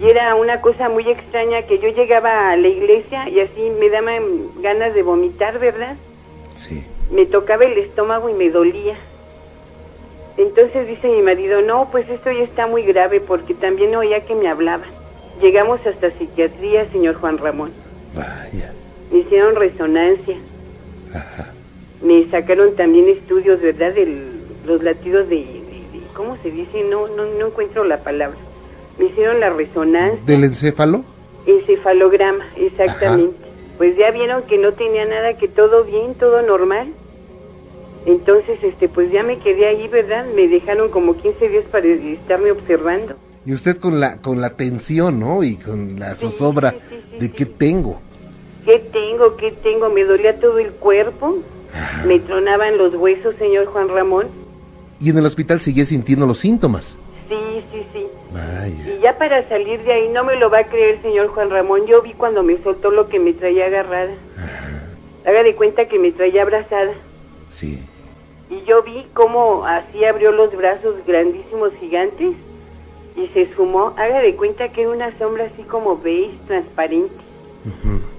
[0.00, 3.88] Y era una cosa muy extraña que yo llegaba a la iglesia y así me
[3.88, 5.96] daban ganas de vomitar, ¿verdad?
[6.56, 6.84] Sí.
[7.10, 8.96] Me tocaba el estómago y me dolía.
[10.36, 14.34] Entonces dice mi marido, no, pues esto ya está muy grave porque también oía que
[14.34, 14.88] me hablaban.
[15.42, 17.72] Llegamos hasta psiquiatría, señor Juan Ramón.
[18.14, 18.72] Vaya.
[19.10, 20.36] Me hicieron resonancia.
[22.02, 23.92] Me sacaron también estudios, ¿verdad?
[23.92, 24.06] De
[24.66, 26.84] los latidos de, de- de- ¿Cómo se dice?
[26.84, 28.38] No, no, no encuentro la palabra.
[28.98, 31.04] Me hicieron la resonancia, ¿Del encéfalo?
[31.46, 33.36] encefalograma, exactamente.
[33.78, 36.88] Pues ya vieron que no tenía nada, que todo bien, todo normal.
[38.06, 40.26] Entonces, este, pues ya me quedé ahí, ¿verdad?
[40.34, 43.14] Me dejaron como 15 días para estarme observando.
[43.44, 45.42] Y usted con la con la tensión, ¿no?
[45.42, 48.00] Y con la zozobra sí, sí, sí, de qué tengo.
[48.64, 49.36] ¿Qué tengo?
[49.36, 49.88] ¿Qué tengo?
[49.88, 51.38] Me dolía todo el cuerpo.
[52.06, 54.26] Me tronaban los huesos, señor Juan Ramón.
[55.00, 56.98] Y en el hospital seguía sintiendo los síntomas.
[57.28, 58.06] Sí, sí, sí.
[58.32, 58.98] Vaya.
[58.98, 61.86] Y ya para salir de ahí, no me lo va a creer, señor Juan Ramón.
[61.86, 64.12] Yo vi cuando me soltó lo que me traía agarrada.
[65.24, 66.92] Haga de cuenta que me traía abrazada.
[67.48, 67.78] Sí.
[68.50, 72.34] Y yo vi cómo así abrió los brazos grandísimos, gigantes,
[73.16, 73.94] y se esfumó.
[73.96, 77.14] Haga de cuenta que era una sombra así como beige, transparente.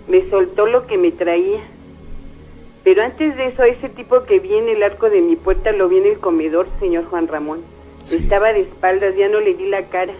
[0.08, 1.60] Me soltó lo que me traía.
[2.84, 5.88] Pero antes de eso, ese tipo que vi en el arco de mi puerta lo
[5.90, 7.62] vi en el comedor, señor Juan Ramón.
[8.04, 8.18] Sí.
[8.18, 10.14] Estaba de espaldas, ya no le di la cara.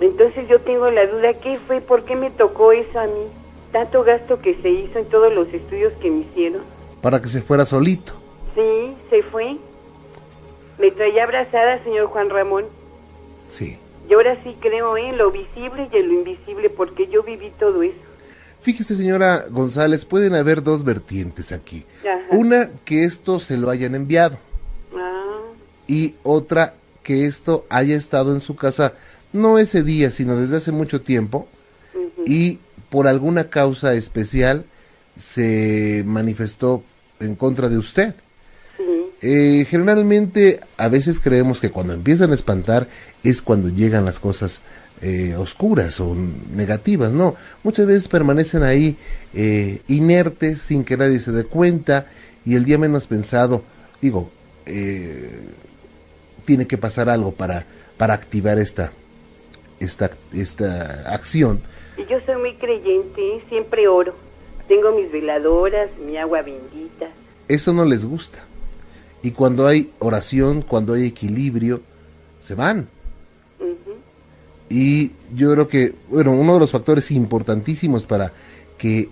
[0.00, 1.80] Entonces yo tengo la duda, ¿qué fue?
[1.80, 3.26] ¿Por qué me tocó eso a mí?
[3.72, 6.62] Tanto gasto que se hizo en todos los estudios que me hicieron.
[7.04, 8.14] Para que se fuera solito.
[8.54, 9.58] Sí, se fue.
[10.78, 12.64] Me traía abrazada, señor Juan Ramón.
[13.46, 13.78] Sí.
[14.08, 17.82] Y ahora sí creo en lo visible y en lo invisible, porque yo viví todo
[17.82, 17.98] eso.
[18.62, 21.84] Fíjese, señora González, pueden haber dos vertientes aquí.
[22.00, 22.22] Ajá.
[22.30, 24.38] Una, que esto se lo hayan enviado.
[24.96, 25.40] Ah,
[25.86, 28.94] Y otra, que esto haya estado en su casa,
[29.34, 31.48] no ese día, sino desde hace mucho tiempo.
[32.24, 34.64] Y por alguna causa especial
[35.18, 36.82] se manifestó
[37.24, 38.14] en contra de usted.
[39.22, 42.88] Eh, generalmente a veces creemos que cuando empiezan a espantar
[43.22, 44.60] es cuando llegan las cosas
[45.00, 46.14] eh, oscuras o
[46.54, 48.96] negativas, no, muchas veces permanecen ahí
[49.32, 52.06] eh, inertes sin que nadie se dé cuenta
[52.44, 53.62] y el día menos pensado,
[54.00, 54.30] digo,
[54.66, 55.40] eh,
[56.44, 58.92] tiene que pasar algo para, para activar esta,
[59.80, 61.60] esta, esta acción.
[62.08, 64.14] Yo soy muy creyente, siempre oro.
[64.68, 67.08] Tengo mis veladoras, mi agua bendita.
[67.48, 68.44] Eso no les gusta.
[69.22, 71.80] Y cuando hay oración, cuando hay equilibrio,
[72.40, 72.88] se van.
[74.68, 78.32] Y yo creo que, bueno, uno de los factores importantísimos para
[78.78, 79.08] que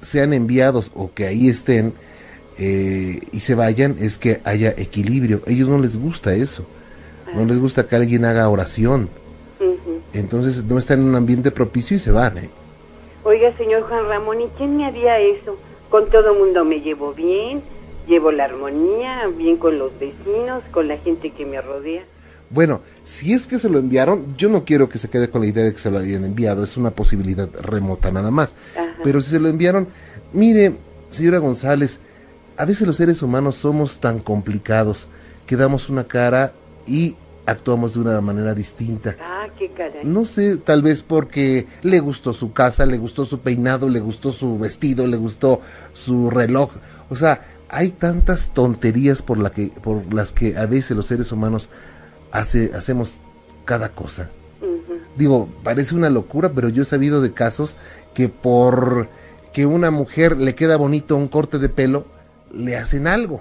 [0.00, 1.92] sean enviados o que ahí estén
[2.58, 5.42] eh, y se vayan es que haya equilibrio.
[5.46, 6.64] A ellos no les gusta eso.
[7.34, 9.08] No les gusta que alguien haga oración.
[10.12, 12.38] Entonces no están en un ambiente propicio y se van.
[12.38, 12.50] ¿eh?
[13.24, 15.56] Oiga, señor Juan Ramón, ¿y quién me haría eso?
[15.88, 17.62] Con todo mundo me llevo bien,
[18.06, 22.04] llevo la armonía, bien con los vecinos, con la gente que me rodea.
[22.50, 25.46] Bueno, si es que se lo enviaron, yo no quiero que se quede con la
[25.46, 28.54] idea de que se lo hayan enviado, es una posibilidad remota nada más.
[28.76, 28.94] Ajá.
[29.02, 29.88] Pero si se lo enviaron,
[30.34, 30.74] mire,
[31.08, 32.00] señora González,
[32.58, 35.08] a veces los seres humanos somos tan complicados
[35.46, 36.52] que damos una cara
[36.86, 39.16] y actuamos de una manera distinta.
[39.20, 40.04] Ah, qué caray.
[40.04, 44.32] No sé, tal vez porque le gustó su casa, le gustó su peinado, le gustó
[44.32, 45.60] su vestido, le gustó
[45.92, 46.70] su reloj.
[47.10, 51.32] O sea, hay tantas tonterías por, la que, por las que a veces los seres
[51.32, 51.70] humanos
[52.32, 53.20] hace, hacemos
[53.64, 54.30] cada cosa.
[55.16, 57.76] Digo, parece una locura, pero yo he sabido de casos
[58.14, 59.08] que por
[59.52, 62.06] que una mujer le queda bonito un corte de pelo,
[62.52, 63.40] le hacen algo.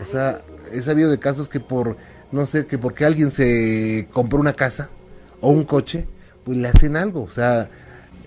[0.00, 1.96] O sea, he sabido de casos que por,
[2.34, 4.90] no sé, que porque alguien se compró una casa
[5.40, 6.06] o un coche,
[6.44, 7.22] pues le hacen algo.
[7.22, 7.70] O sea,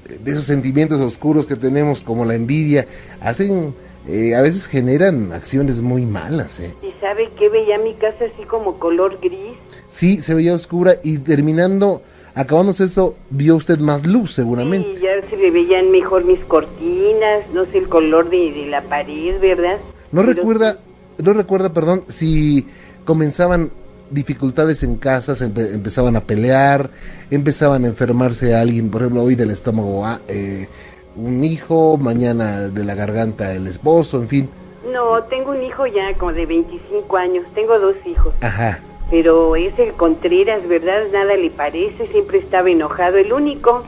[0.08, 2.88] de esos sentimientos oscuros que tenemos como la envidia,
[3.20, 3.76] hacen,
[4.08, 6.62] eh, a veces generan acciones muy malas.
[6.62, 6.74] ¿eh?
[6.82, 9.58] ¿Y sabe qué veía mi casa así como color gris?
[9.89, 12.02] Sí, se veía oscura y terminando,
[12.34, 14.96] acabándose eso, vio usted más luz seguramente.
[14.96, 18.84] Sí, ya se le veían mejor mis cortinas, no sé, el color de, de la
[18.84, 19.78] pared, ¿verdad?
[20.13, 20.80] No Pero recuerda,
[21.22, 22.65] no recuerda, perdón, si
[23.04, 23.72] comenzaban
[24.10, 26.89] dificultades en casa, se empe- empezaban a pelear,
[27.32, 30.67] empezaban a enfermarse a alguien, por ejemplo, hoy del estómago eh,
[31.15, 34.50] un hijo, mañana de la garganta el esposo, en fin.
[34.91, 38.80] No, tengo un hijo ya como de 25 años, tengo dos hijos, Ajá.
[39.12, 41.02] pero es el Contreras, ¿verdad?
[41.12, 43.84] Nada le parece, siempre estaba enojado, el único.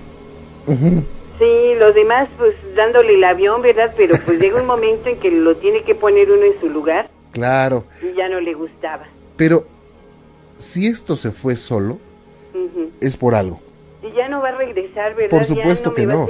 [0.67, 1.03] Ujú,
[1.39, 3.93] Sí, los demás pues dándole el avión, ¿verdad?
[3.95, 7.10] Pero pues llega un momento en que lo tiene que poner uno en su lugar
[7.32, 9.05] Claro, y ya no le gustaba.
[9.38, 9.65] pero
[10.60, 11.98] si esto se fue solo,
[13.02, 13.60] es por algo.
[14.04, 15.30] Y ya no va a regresar, ¿verdad?
[15.30, 16.28] Por supuesto no que no.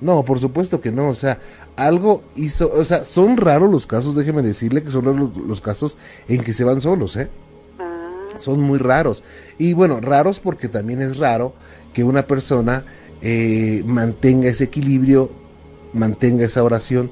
[0.00, 1.38] No, por supuesto que no, o sea,
[1.76, 5.96] algo hizo, o sea, son raros los casos, déjeme decirle que son raros los casos
[6.28, 7.30] en que se van solos, ¿eh?
[7.78, 9.24] Ah, Son muy raros.
[9.56, 11.54] Y bueno, raros porque también es raro
[11.94, 12.84] que una persona
[13.22, 15.30] eh, mantenga ese equilibrio,
[15.94, 17.10] mantenga esa oración,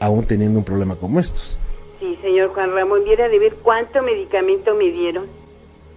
[0.00, 1.58] aún teniendo un problema como estos.
[2.00, 5.26] sí, señor Juan Ramón, viera de ver cuánto medicamento me dieron.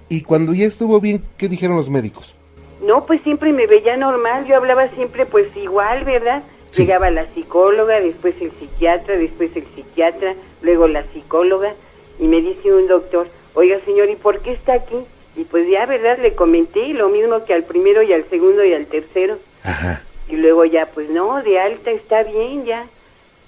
[0.10, 2.36] Y cuando ya estuvo bien, ¿qué dijeron los médicos?
[2.82, 6.44] No, pues siempre me veía normal, yo hablaba siempre pues igual, ¿verdad?
[6.72, 6.84] Sí.
[6.84, 11.74] Llegaba la psicóloga, después el psiquiatra, después el psiquiatra, luego la psicóloga,
[12.20, 14.98] y me dice un doctor, oiga señor, ¿y por qué está aquí?
[15.36, 16.18] Y pues ya, ¿verdad?
[16.20, 19.38] Le comenté lo mismo que al primero y al segundo y al tercero.
[19.64, 20.04] Ajá.
[20.30, 22.88] Y luego ya, pues no, de alta está bien ya.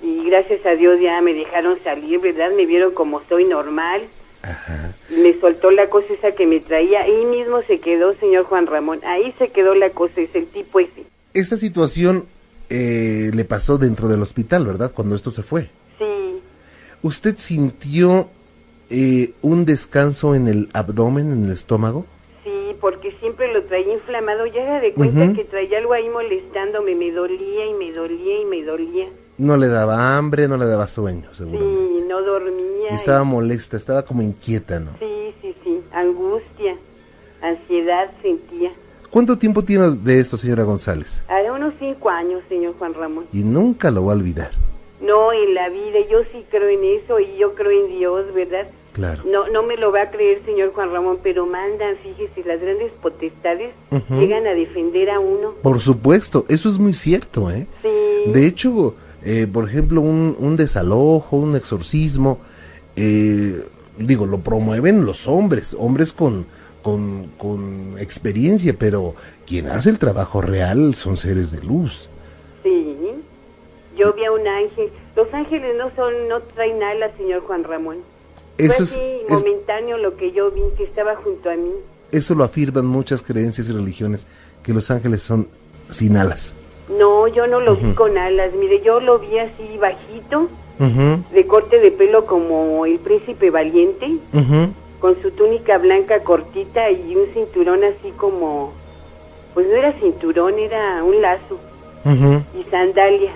[0.01, 2.51] Y gracias a Dios ya me dejaron salir, ¿verdad?
[2.55, 4.03] Me vieron como soy normal.
[4.41, 4.95] Ajá.
[5.09, 7.01] Y me soltó la cosa esa que me traía.
[7.01, 8.99] Ahí mismo se quedó, señor Juan Ramón.
[9.05, 11.05] Ahí se quedó la cosa, es el tipo ese.
[11.33, 12.25] Esta situación
[12.69, 14.91] eh, le pasó dentro del hospital, ¿verdad?
[14.93, 15.69] Cuando esto se fue.
[15.97, 16.41] Sí,
[17.01, 18.29] ¿Usted sintió
[18.89, 22.05] eh, un descanso en el abdomen, en el estómago?
[22.43, 24.45] sí, porque siempre lo traía inflamado.
[24.47, 26.95] Ya era de cuenta que traía algo ahí molestándome.
[26.95, 29.07] Me dolía y me dolía y me dolía.
[29.39, 31.97] No le daba hambre, no le daba sueño, seguramente.
[31.97, 32.91] Sí, no dormía.
[32.91, 34.91] Y estaba molesta, estaba como inquieta, ¿no?
[34.99, 35.79] Sí, sí, sí.
[35.93, 36.75] Angustia,
[37.41, 38.73] ansiedad sentía.
[39.09, 41.21] ¿Cuánto tiempo tiene de esto, señora González?
[41.29, 43.27] Hará unos cinco años, señor Juan Ramón.
[43.31, 44.51] Y nunca lo va a olvidar.
[44.99, 48.67] No, en la vida, yo sí creo en eso y yo creo en Dios, ¿verdad?
[48.91, 49.23] Claro.
[49.25, 52.91] No, no me lo va a creer, señor Juan Ramón, pero mandan, fíjese, las grandes
[53.01, 53.71] potestades
[54.09, 55.53] llegan a defender a uno.
[55.61, 57.67] Por supuesto, eso es muy cierto, ¿eh?
[57.81, 62.39] Sí, De hecho, eh, por ejemplo, un, un desalojo, un exorcismo,
[62.95, 63.65] eh,
[63.97, 66.45] digo, lo promueven los hombres, hombres con,
[66.81, 72.09] con, con experiencia, pero quien hace el trabajo real son seres de luz.
[72.63, 72.95] sí.
[73.97, 74.89] Yo vi a un ángel.
[75.13, 77.97] Los ángeles no son, no traen alas, señor Juan Ramón.
[78.57, 81.71] Eso Fue así es- momentáneo lo que yo vi, que estaba junto a mí.
[82.13, 84.25] eso lo afirman muchas creencias y religiones,
[84.63, 85.49] que los ángeles son
[85.89, 86.55] sin alas.
[86.97, 88.53] No, yo no lo vi con alas.
[88.53, 90.47] Mire, yo lo vi así bajito,
[91.31, 94.17] de corte de pelo como el príncipe valiente.
[94.99, 98.73] con su túnica blanca cortita y un cinturón así como,
[99.53, 101.57] pues no era cinturón, era un lazo
[102.59, 103.33] y sandalias.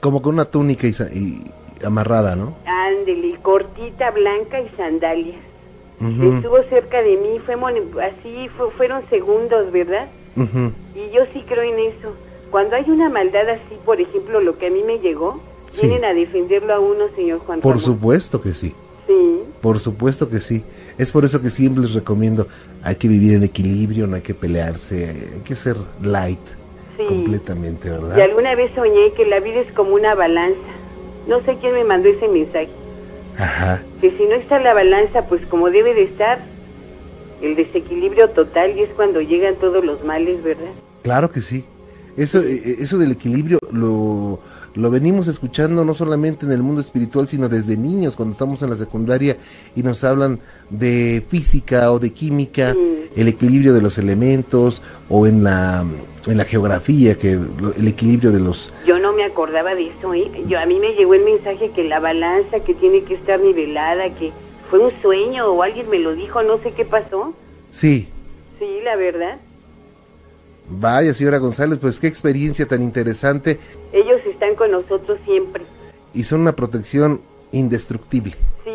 [0.00, 1.42] Como con una túnica y,
[1.84, 2.54] amarrada, ¿no?
[2.66, 5.40] Ándele, cortita blanca y sandalias.
[6.36, 7.56] Estuvo cerca de mí, fue
[8.00, 10.08] así, fu- fueron segundos, ¿verdad?
[10.94, 12.12] Y yo sí creo en eso.
[12.50, 15.86] Cuando hay una maldad así, por ejemplo, lo que a mí me llegó, Sí.
[15.86, 17.84] vienen a defenderlo a uno, señor Juan Por Ramón.
[17.84, 18.74] supuesto que sí.
[19.06, 20.62] Sí, Por supuesto que sí.
[20.98, 22.46] Es por eso que siempre les recomiendo,
[22.82, 26.38] hay que vivir en equilibrio, no hay que pelearse, hay que ser light
[26.96, 27.04] sí.
[27.06, 28.20] completamente, Y ¿verdad?
[28.20, 30.58] alguna vez soñé que la vida es como una balanza.
[31.26, 32.68] No sé quién me mandó ese mensaje.
[33.38, 33.82] Ajá.
[34.00, 36.40] que si no está la balanza, pues como debe de estar,
[37.42, 40.70] el desequilibrio total y es cuando llegan todos los males, ¿verdad?
[41.02, 41.64] Claro que sí.
[42.16, 44.40] Eso, eh, eh, eso del equilibrio lo,
[44.74, 48.70] lo venimos escuchando no solamente en el mundo espiritual, sino desde niños, cuando estamos en
[48.70, 49.36] la secundaria
[49.76, 52.74] y nos hablan de física o de química,
[53.14, 55.84] el equilibrio de los elementos, o en la,
[56.26, 58.72] en la geografía, que el equilibrio de los...
[58.86, 60.30] Yo no me acordaba de eso, ¿eh?
[60.48, 64.10] Yo, a mí me llegó el mensaje que la balanza, que tiene que estar nivelada,
[64.10, 64.32] que
[64.70, 67.34] fue un sueño o alguien me lo dijo, no sé qué pasó.
[67.70, 68.08] Sí,
[68.58, 69.38] Sí, la verdad.
[70.68, 73.58] vaya señora González, pues qué experiencia tan interesante
[73.92, 75.62] Ellos están con nosotros siempre.
[76.12, 77.22] y son una protección
[77.52, 78.32] indestructible.
[78.64, 78.70] Sí,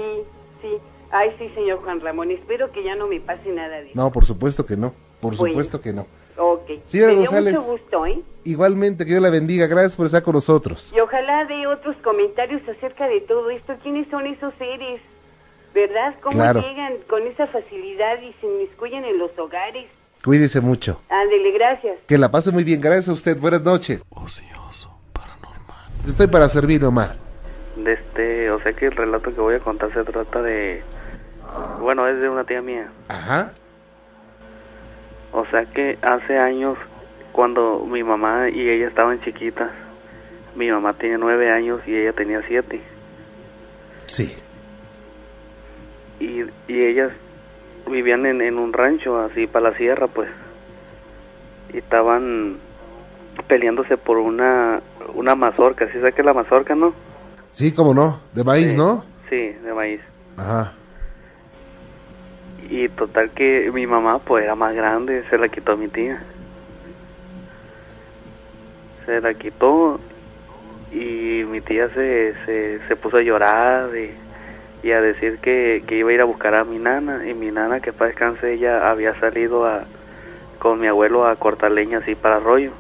[0.61, 0.70] sí.
[1.11, 3.99] Ay, sí, señor Juan Ramón, espero que ya no me pase nada de eso.
[4.01, 5.51] No, por supuesto que no, por Bueno.
[5.53, 6.07] supuesto que no.
[6.38, 6.72] Ok.
[6.86, 7.53] Señora Me dio González.
[7.55, 8.22] mucho gusto, ¿eh?
[8.45, 10.91] Igualmente, que Dios la bendiga, gracias por estar con nosotros.
[10.95, 13.74] Y ojalá de otros comentarios acerca de todo esto.
[13.84, 14.99] ¿Quiénes son esos seres?
[15.74, 16.15] ¿Verdad?
[16.21, 16.61] ¿Cómo Claro.
[16.61, 19.88] llegan con esa facilidad y se inmiscuyen en los hogares?
[20.24, 21.01] Cuídese mucho.
[21.09, 21.97] Ándele, gracias.
[22.07, 24.05] Que la pase muy bien, gracias a usted, buenas noches.
[24.09, 25.88] Ocioso, paranormal.
[26.05, 27.15] Estoy para servir, Omar.
[27.76, 30.84] De este, o sea que el relato que voy a contar se trata de,
[31.82, 32.88] bueno, es de una tía mía.
[33.09, 33.53] Ajá.
[35.32, 36.78] O sea que hace años,
[37.32, 39.71] cuando mi mamá y ella estaban chiquitas,
[40.55, 42.80] mi mamá tenía nueve años y ella tenía siete.
[44.05, 44.36] Sí.
[46.24, 47.11] Y, y ellas
[47.89, 50.30] vivían en, en un rancho así para la sierra, pues.
[51.74, 52.57] Y estaban,
[53.47, 54.82] peleándose por una
[55.15, 56.93] una mazorca, ¿sí sabes qué es la mazorca, no?
[57.51, 58.78] Sí, cómo no, de maíz, Sí.
[58.78, 59.03] ¿no?
[59.30, 60.01] Sí, de maíz.
[60.38, 60.74] Ajá.
[62.69, 66.24] Y total que mi mamá pues era más grande, se la quitó a mi tía.
[69.05, 69.99] Se la quitó
[70.91, 74.11] y mi tía se, se, se puso a llorar y,
[74.84, 77.25] y a decir que, que iba a ir a buscar a mi nana.
[77.25, 79.86] Y mi nana, que para descanse, ella había salido a,
[80.59, 82.71] con mi abuelo a cortar leña así para arroyo.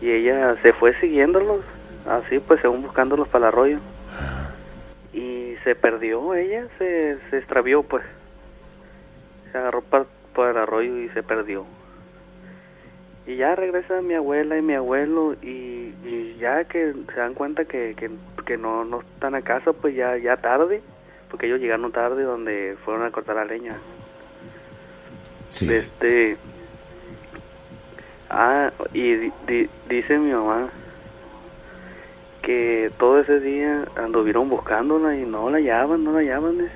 [0.00, 1.62] Y ella se fue siguiéndolos,
[2.06, 3.78] así pues según buscándolos para el arroyo.
[5.12, 8.04] Y se perdió ella, se, se extravió pues.
[9.50, 11.66] Se agarró para, el arroyo y se perdió.
[13.26, 17.64] Y ya regresa mi abuela y mi abuelo y, y ya que se dan cuenta
[17.64, 18.10] que, que,
[18.46, 20.80] que no, no están a casa, pues ya, ya tarde,
[21.30, 23.76] porque ellos llegaron tarde donde fueron a cortar la leña.
[25.50, 25.72] Sí.
[25.72, 26.36] Este
[28.30, 30.68] ah y di- di- dice mi mamá
[32.42, 36.72] que todo ese día anduvieron buscándola y no la hallaban no la hallaban dice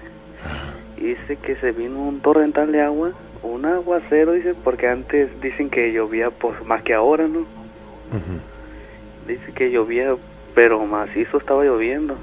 [0.96, 3.12] dice que se vino un torrental de agua
[3.42, 7.44] un aguacero dice porque antes dicen que llovía pues más que ahora no
[9.26, 10.14] dice que llovía
[10.54, 12.16] pero macizo estaba lloviendo.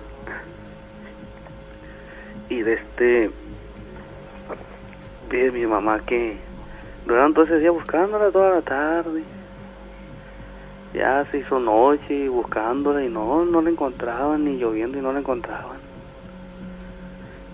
[2.50, 3.32] Y de este
[5.30, 6.38] dice mi mamá que
[7.06, 9.24] duraron todo ese día buscándola toda la tarde.
[10.94, 15.12] Ya se hizo noche y buscándola y no no la encontraban ni lloviendo y no
[15.12, 15.78] la encontraban.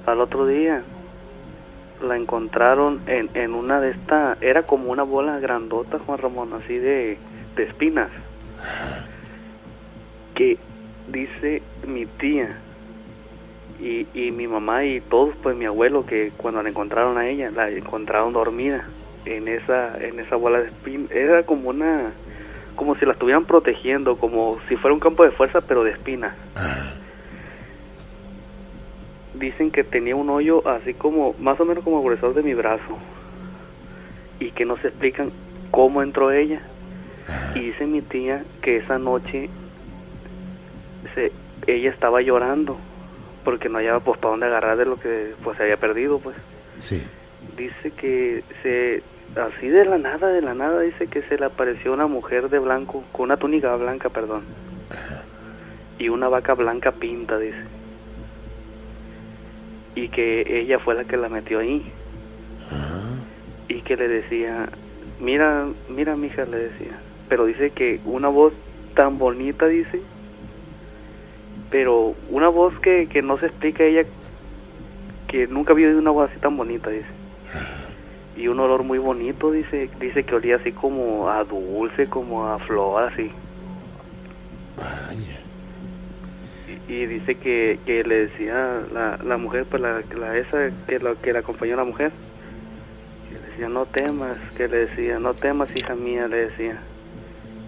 [0.06, 0.84] Al otro día
[2.02, 6.78] la encontraron en, en una de estas era como una bola grandota Juan Ramón así
[6.78, 7.18] de,
[7.56, 8.10] de espinas
[10.36, 10.58] que
[11.08, 12.58] dice mi tía
[13.80, 17.52] y, y mi mamá y todos pues mi abuelo que cuando la encontraron a ella
[17.52, 18.88] la encontraron dormida
[19.26, 22.14] en esa en esa bola de espin era como una
[22.76, 26.34] como si la estuvieran protegiendo como si fuera un campo de fuerza pero de espinas
[29.34, 32.54] dicen que tenía un hoyo así como más o menos como el gruesor de mi
[32.54, 32.98] brazo
[34.40, 35.30] y que no se explican
[35.72, 36.62] cómo entró ella.
[37.56, 39.50] Y dice mi tía que esa noche
[41.14, 41.32] se,
[41.68, 42.78] ella estaba llorando
[43.44, 46.36] porque no hallaba pues para dónde agarrar de lo que pues se había perdido pues.
[46.80, 47.04] Sí.
[47.58, 49.04] dice que se
[49.40, 52.60] así de la nada de la nada dice que se le apareció una mujer de
[52.60, 54.44] blanco con una túnica blanca perdón.
[56.00, 57.64] Y una vaca blanca pinta dice.
[59.96, 61.92] Y que ella fue la que la metió ahí.
[63.68, 64.70] Y que le decía
[65.20, 67.00] mira mira mija le decía.
[67.30, 68.54] Pero dice que una voz
[68.96, 70.02] tan bonita dice
[71.74, 74.04] pero una voz que, que no se explica ella
[75.28, 77.08] que nunca había oído una voz así tan bonita dice.
[78.38, 82.60] Y un olor muy bonito dice dice que olía así como a dulce como a
[82.60, 83.32] flor así.
[84.78, 85.40] Vaya.
[86.88, 91.00] y, y dice que, que le decía la, la mujer pues la, la esa que
[91.00, 92.12] la que la acompañó la mujer.
[93.30, 96.78] Que le decía no temas que le decía no temas hija mía le decía.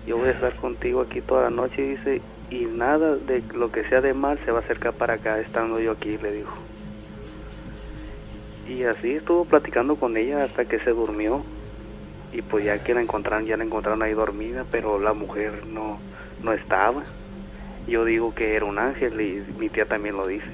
[0.05, 3.83] Yo voy a estar contigo aquí toda la noche dice y nada de lo que
[3.89, 6.53] sea de mal se va a acercar para acá estando yo aquí le dijo.
[8.67, 11.43] Y así estuvo platicando con ella hasta que se durmió.
[12.33, 15.99] Y pues ya que la encontraron ya la encontraron ahí dormida pero la mujer no
[16.43, 17.03] no estaba.
[17.87, 20.47] Yo digo que era un ángel y mi tía también lo dice.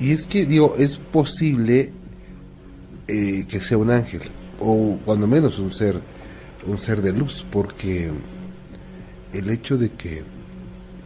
[0.00, 1.92] Y es que, digo, es posible
[3.06, 4.22] eh, que sea un ángel,
[4.58, 6.00] o cuando menos un ser,
[6.66, 8.10] un ser de luz, porque
[9.32, 10.24] el hecho de que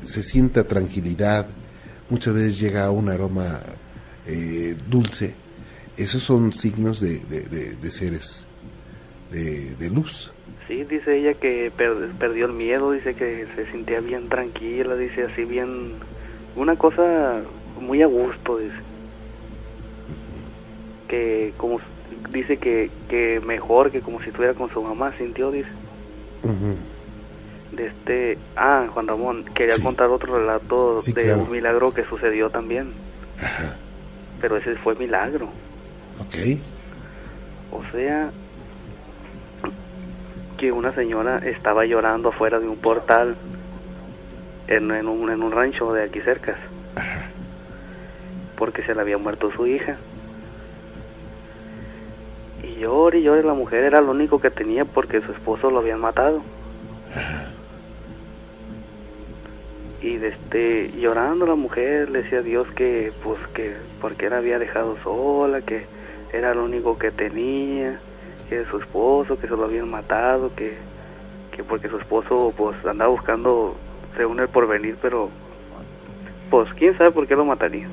[0.09, 1.47] se sienta tranquilidad,
[2.11, 3.61] muchas veces llega un aroma
[4.27, 5.35] eh, dulce,
[5.97, 8.47] esos son signos de, de- de- de seres
[9.31, 10.33] de, de luz.
[10.67, 15.25] Sí, dice ella que per- perdió el miedo, dice que se sentía bien tranquila, dice
[15.25, 15.95] así bien,
[16.57, 17.43] una cosa
[17.81, 18.75] muy a gusto, dice.
[21.09, 21.81] Que como,
[22.33, 25.69] dice que, que mejor que como si estuviera con su mamá, sintió, dice.
[27.79, 29.83] De este, ah, Juan Ramón, quería Sí.
[29.83, 31.43] contar otro relato Sí, de claro.
[31.45, 32.93] un milagro que sucedió también.
[34.41, 35.47] Pero ese fue milagro.
[36.21, 36.59] Ok.
[37.71, 38.31] O sea,
[40.59, 43.37] que una señora estaba llorando afuera de un portal
[44.67, 46.57] en, en un, en un rancho de aquí cerca.
[48.57, 49.97] Porque se le había muerto su hija.
[52.65, 55.79] Y llore y llore, la mujer era lo único que tenía porque su esposo lo
[55.79, 56.43] habían matado.
[60.09, 64.39] Y de este, llorando la mujer le decía a Dios que, pues, que, porque la
[64.39, 65.85] había dejado sola, que
[66.33, 68.01] era lo único que tenía,
[68.49, 70.79] que su esposo, que se lo habían matado, que,
[71.55, 73.77] que porque su esposo pues andaba buscando
[74.17, 75.29] según el porvenir, pero
[76.49, 77.89] pues quién sabe por qué lo mataría.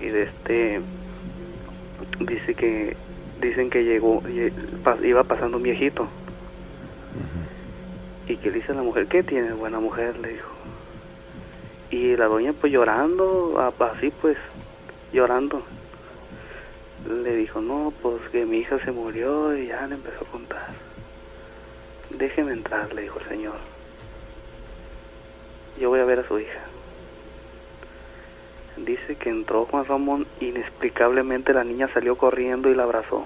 [0.00, 0.80] Y de este
[2.20, 2.96] dice que
[3.40, 4.22] dicen que llegó
[5.02, 6.06] iba pasando un viejito.
[8.28, 10.16] Y que le dice a la mujer, ¿qué tiene buena mujer?
[10.18, 10.53] le dijo.
[11.94, 14.36] Y la doña pues llorando, así pues,
[15.12, 15.62] llorando.
[17.08, 20.66] Le dijo, no, pues que mi hija se murió y ya le empezó a contar.
[22.10, 23.54] Déjeme entrar, le dijo el señor.
[25.80, 26.58] Yo voy a ver a su hija.
[28.76, 33.24] Dice que entró Juan Ramón, inexplicablemente la niña salió corriendo y la abrazó.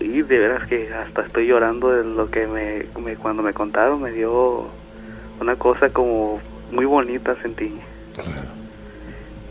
[0.00, 4.02] Y de veras que hasta estoy llorando de lo que me, me- cuando me contaron
[4.02, 4.66] me dio
[5.42, 6.40] una cosa como
[6.70, 7.74] muy bonita sentí.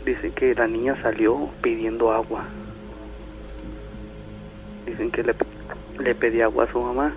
[0.06, 2.44] Dicen que la niña salió pidiendo agua.
[4.86, 5.34] Dicen que le,
[6.00, 7.12] le pedía agua a su mamá.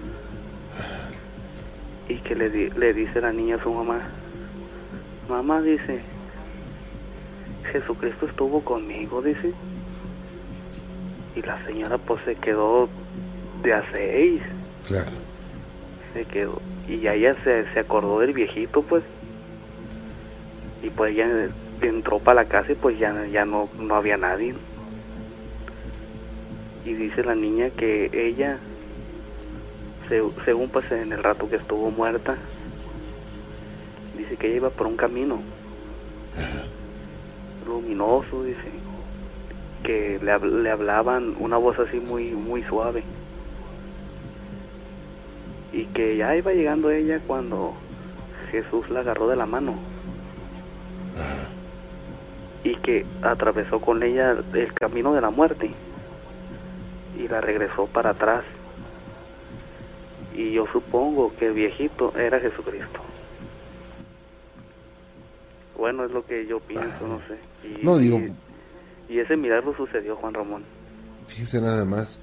[2.10, 4.00] Y que le, le dice la niña a su mamá,
[5.28, 6.02] mamá dice,
[7.72, 9.54] Jesucristo estuvo conmigo, dice.
[11.36, 12.88] Y la señora pues se quedó
[13.64, 14.42] de a seis,
[14.88, 15.10] Claro.
[16.14, 16.62] se quedó.
[16.88, 19.04] Y ella se, se acordó del viejito, pues.
[20.84, 21.50] Y pues ella
[21.82, 24.54] entró para la casa y pues ya, ya no, no había nadie.
[26.86, 28.58] Y dice la niña que ella,
[30.08, 32.38] se- según pues en el rato que estuvo muerta,
[34.16, 35.40] dice que ella iba por un camino
[37.68, 38.70] luminoso, dice,
[39.84, 43.04] que le, le hablaban una voz así muy, muy suave.
[45.74, 47.74] Y que ya iba llegando ella cuando
[48.52, 49.76] Jesús la agarró de la mano.
[52.64, 55.72] Y que atravesó con ella el camino de la muerte.
[57.18, 58.44] Y la regresó para atrás.
[60.34, 63.00] Y yo supongo que el viejito era Jesucristo.
[65.78, 67.38] Bueno, es lo que yo pienso, no sé.
[67.68, 68.20] Y, No, digo-
[69.10, 70.64] Y, y ese milagro sucedió, Juan Ramón.
[71.28, 72.18] Fíjese nada más.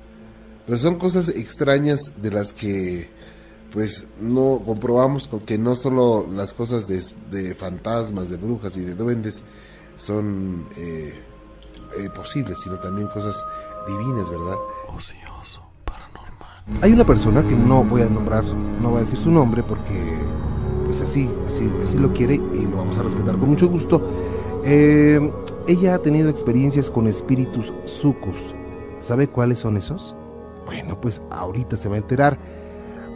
[0.67, 3.09] Pero son cosas extrañas de las que
[3.73, 8.81] pues no comprobamos con que no solo las cosas de, de fantasmas, de brujas y
[8.81, 9.43] de duendes
[9.97, 11.15] son eh,
[11.99, 13.45] eh, posibles, sino también cosas
[13.87, 14.57] divinas, ¿verdad?
[14.95, 16.83] Ocioso, paranormal.
[16.83, 20.19] Hay una persona que no voy a nombrar, no voy a decir su nombre porque
[20.85, 24.03] pues así, así, así lo quiere y lo vamos a respetar con mucho gusto.
[24.65, 25.33] Eh,
[25.67, 28.55] ella ha tenido experiencias con espíritus sucus.
[29.01, 30.15] ¿Sabe cuáles son esos?
[30.67, 32.39] Bueno, pues ahorita se va a enterar.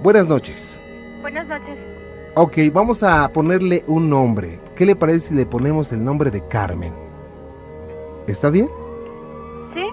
[0.02, 0.80] Buenas noches.
[1.20, 1.78] Buenas noches.
[2.34, 4.58] Ok, vamos a ponerle un nombre.
[4.76, 6.92] ¿Qué le parece si le ponemos el nombre de Carmen?
[8.26, 8.68] ¿Está bien?
[9.74, 9.84] ¿Sí?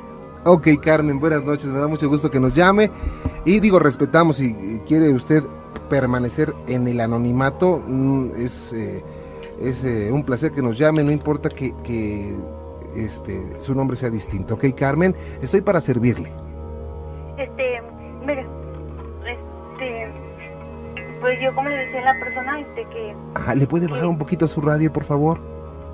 [0.46, 1.72] Ok, Carmen, buenas noches.
[1.72, 2.92] Me da mucho gusto que nos llame.
[3.46, 5.44] Y digo, respetamos si quiere usted
[5.90, 7.82] permanecer en el anonimato.
[7.88, 9.04] mm, Es, eh,
[9.60, 12.36] es eh, un placer que nos llame, no importa que, que,
[12.96, 14.56] este, su nombre sea distinto.
[14.56, 16.32] Ok, Carmen, estoy para servirle.
[17.38, 17.82] Este,
[21.24, 24.18] pues yo como le decía a la persona, este, que, Ajá, ¿Le puede bajar un
[24.18, 25.40] poquito su radio, por favor?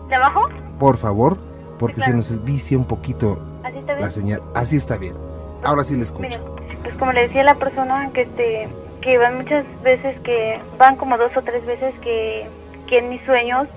[0.09, 0.49] ¿de abajo?
[0.79, 1.37] Por favor,
[1.77, 2.21] porque Sí, claro.
[2.23, 4.05] se nos vicia un poquito ¿Así está bien?
[4.05, 4.41] la señal.
[4.55, 5.15] Así está bien.
[5.63, 6.39] Ahora sí le escucho.
[6.83, 8.67] Pues como le decía a la persona, que este,
[9.01, 12.47] que van muchas veces, que van como dos o tres veces que,
[12.87, 13.67] que en mis sueños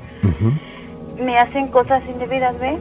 [1.23, 2.79] me hacen cosas indebidas, ¿ve?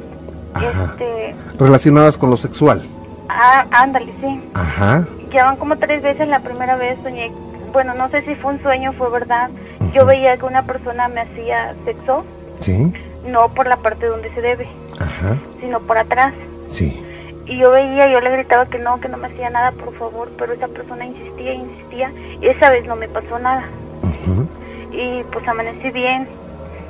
[0.54, 0.84] Ajá.
[0.98, 2.88] Este, Relacionadas con lo sexual.
[3.30, 4.50] ah, ándale, sí.
[4.54, 5.06] Ajá.
[5.34, 7.32] Ya van como tres veces, la primera vez soñé,
[7.72, 9.50] bueno, no sé si fue un sueño, fue verdad.
[9.94, 12.24] Yo veía que una persona me hacía sexo,
[12.60, 12.94] Sí.
[13.26, 14.68] no por la parte donde se debe,
[15.00, 15.38] Ajá.
[15.60, 16.34] sino por atrás.
[16.70, 17.04] Sí.
[17.46, 20.30] Y yo veía, yo le gritaba que no, que no me hacía nada, por favor,
[20.38, 22.12] pero esa persona insistía, insistía.
[22.40, 23.66] Y esa vez no me pasó nada.
[24.04, 24.48] Ujú,
[24.92, 26.28] Y pues amanecí bien.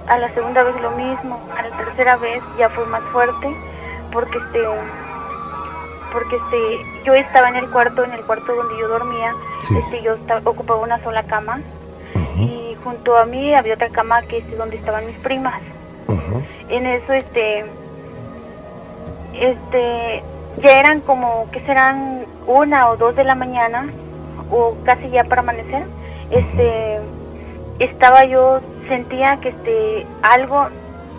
[0.08, 1.40] A la segunda vez lo mismo.
[1.58, 3.56] A la tercera vez ya fue más fuerte,
[4.12, 4.60] porque este,
[6.12, 9.34] porque este, yo estaba en el cuarto, en el cuarto donde yo dormía.
[9.62, 9.78] Sí.
[9.78, 11.62] Este, yo ocupaba una sola cama
[12.38, 15.62] y junto a mí había otra cama que es donde estaban mis primas.
[16.70, 17.66] en eso este
[19.34, 20.24] este
[20.62, 23.88] ya eran como que serán una o dos de la mañana
[24.49, 25.84] o casi ya para amanecer
[26.30, 26.99] este
[27.80, 30.68] estaba yo sentía que este algo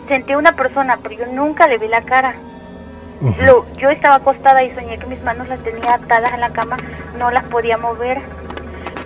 [0.09, 2.35] sentía una persona pero yo nunca le vi la cara
[3.45, 6.77] Lo, yo estaba acostada y soñé que mis manos las tenía atadas a la cama
[7.19, 8.21] no las podía mover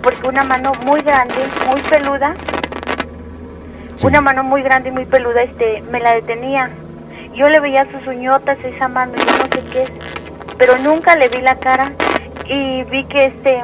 [0.01, 1.35] porque una mano muy grande
[1.67, 2.35] muy peluda
[3.95, 4.05] Sí.
[4.05, 6.69] una mano muy grande y muy peluda este me la detenía
[7.33, 9.91] yo le veía sus uñotas esa mano yo no sé qué es
[10.59, 11.91] pero nunca le vi la cara
[12.45, 13.59] y vi que este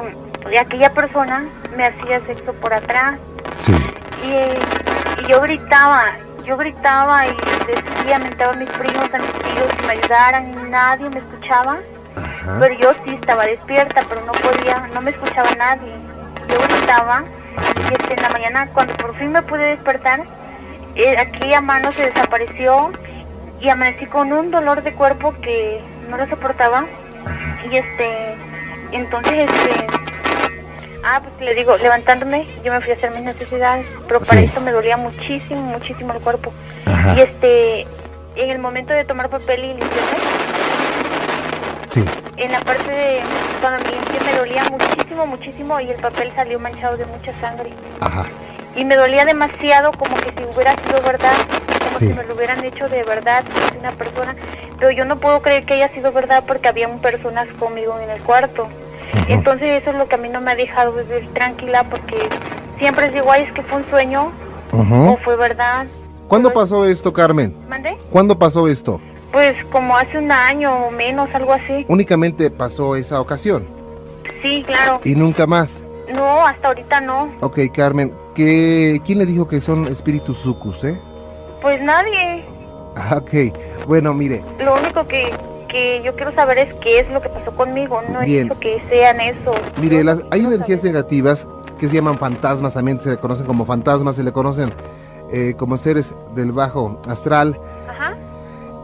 [0.60, 1.44] aquella persona
[1.76, 3.14] me hacía sexo por atrás
[3.58, 3.72] Sí.
[4.24, 6.02] y, y yo gritaba,
[6.44, 7.36] yo gritaba y
[7.66, 11.78] decía, mentaba a mis primos, a mis tíos que me ayudaran y nadie me escuchaba.
[12.16, 12.56] Ajá.
[12.60, 15.94] Pero yo sí estaba despierta, pero no podía, no me escuchaba nadie.
[16.48, 17.24] Yo gritaba
[17.56, 20.24] y este, en la mañana cuando por fin me pude despertar,
[20.94, 22.92] eh, aquella mano se desapareció
[23.60, 26.84] y amanecí con un dolor de cuerpo que no lo soportaba.
[27.70, 28.36] Y este,
[28.92, 29.86] entonces este,
[31.04, 34.46] ah, pues le digo, levantándome, yo me fui a hacer mis necesidades, pero para Sí.
[34.46, 36.52] esto me dolía muchísimo, muchísimo el cuerpo.
[36.86, 37.14] Ajá.
[37.16, 37.80] Y este,
[38.36, 40.18] en el momento de tomar papel y limpiarme,
[41.88, 42.04] Sí.
[42.38, 43.20] en la parte de
[43.60, 47.70] cuando me limpié me dolía muchísimo, muchísimo y el papel salió manchado de mucha sangre.
[48.00, 48.26] Ajá.
[48.74, 51.36] Y me dolía demasiado como que si hubiera sido verdad,
[51.78, 52.08] como Sí.
[52.08, 53.44] si me lo hubieran hecho de verdad,
[53.78, 54.34] una persona.
[54.80, 58.20] Pero yo no puedo creer que haya sido verdad porque había personas conmigo en el
[58.22, 58.68] cuarto.
[59.28, 62.28] Entonces eso es lo que a mí no me ha dejado vivir tranquila porque
[62.78, 64.32] siempre digo, ay, es que fue un sueño
[64.72, 65.86] o fue verdad.
[66.28, 67.54] ¿Cuándo pasó esto, Carmen?
[67.68, 67.96] ¿Mande?
[68.10, 69.00] ¿Cuándo pasó esto?
[69.32, 71.84] Pues como hace un año o menos, algo así.
[71.88, 73.66] Únicamente pasó esa ocasión
[74.42, 75.00] Sí, claro.
[75.04, 75.82] y nunca más.
[76.12, 77.30] No, hasta ahorita no.
[77.40, 80.98] Ok, Carmen, ¿qué, ¿quién le dijo que son espíritus sucus, eh?
[81.62, 82.44] Pues nadie.
[82.96, 83.32] Ah, Ok,
[83.86, 85.32] bueno, mire, Lo único que,
[85.74, 88.00] que yo quiero saber es qué es lo que pasó conmigo.
[88.08, 89.52] No es que sean eso.
[89.76, 90.94] mire, las, hay energías saber.
[90.94, 91.48] negativas
[91.78, 94.72] que se llaman fantasmas, también se le conocen como fantasmas, se le conocen
[95.32, 97.58] eh, como seres del bajo astral,
[97.88, 98.16] Ajá,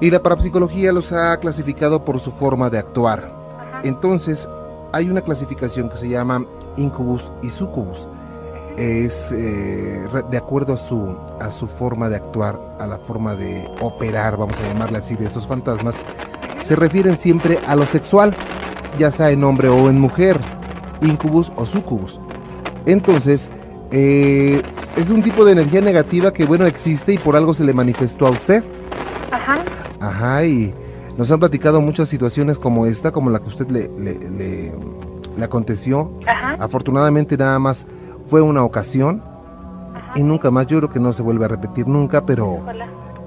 [0.01, 3.21] y la parapsicología los ha clasificado por su forma de actuar.
[3.57, 3.81] ajá.
[3.85, 4.49] Entonces,
[4.93, 6.45] hay una clasificación que se llama
[6.77, 8.09] incubus y sucubus.
[8.77, 13.69] Es eh, de acuerdo a su, a su forma de actuar, a la forma de
[13.81, 15.97] operar, vamos a llamarle así, de esos fantasmas.
[16.61, 18.37] Se refieren siempre a lo sexual,
[18.99, 20.41] ya sea en hombre o en mujer,
[21.01, 22.21] incubus o sucubus.
[22.87, 23.51] Entonces,
[23.91, 24.63] eh,
[24.97, 28.27] es un tipo de energía negativa que, bueno, existe y por algo se le manifestó
[28.27, 28.65] a usted.
[29.33, 29.65] Ajá.
[30.01, 30.75] Ajá, y
[31.17, 34.73] nos han platicado muchas situaciones como esta, como la que usted le, le, le-
[35.37, 36.13] le aconteció.
[36.27, 36.57] Ajá.
[36.61, 37.87] Afortunadamente nada más
[38.29, 39.23] fue una ocasión
[39.95, 40.13] Ajá.
[40.17, 42.65] y nunca más, yo creo que no se vuelve a repetir nunca, pero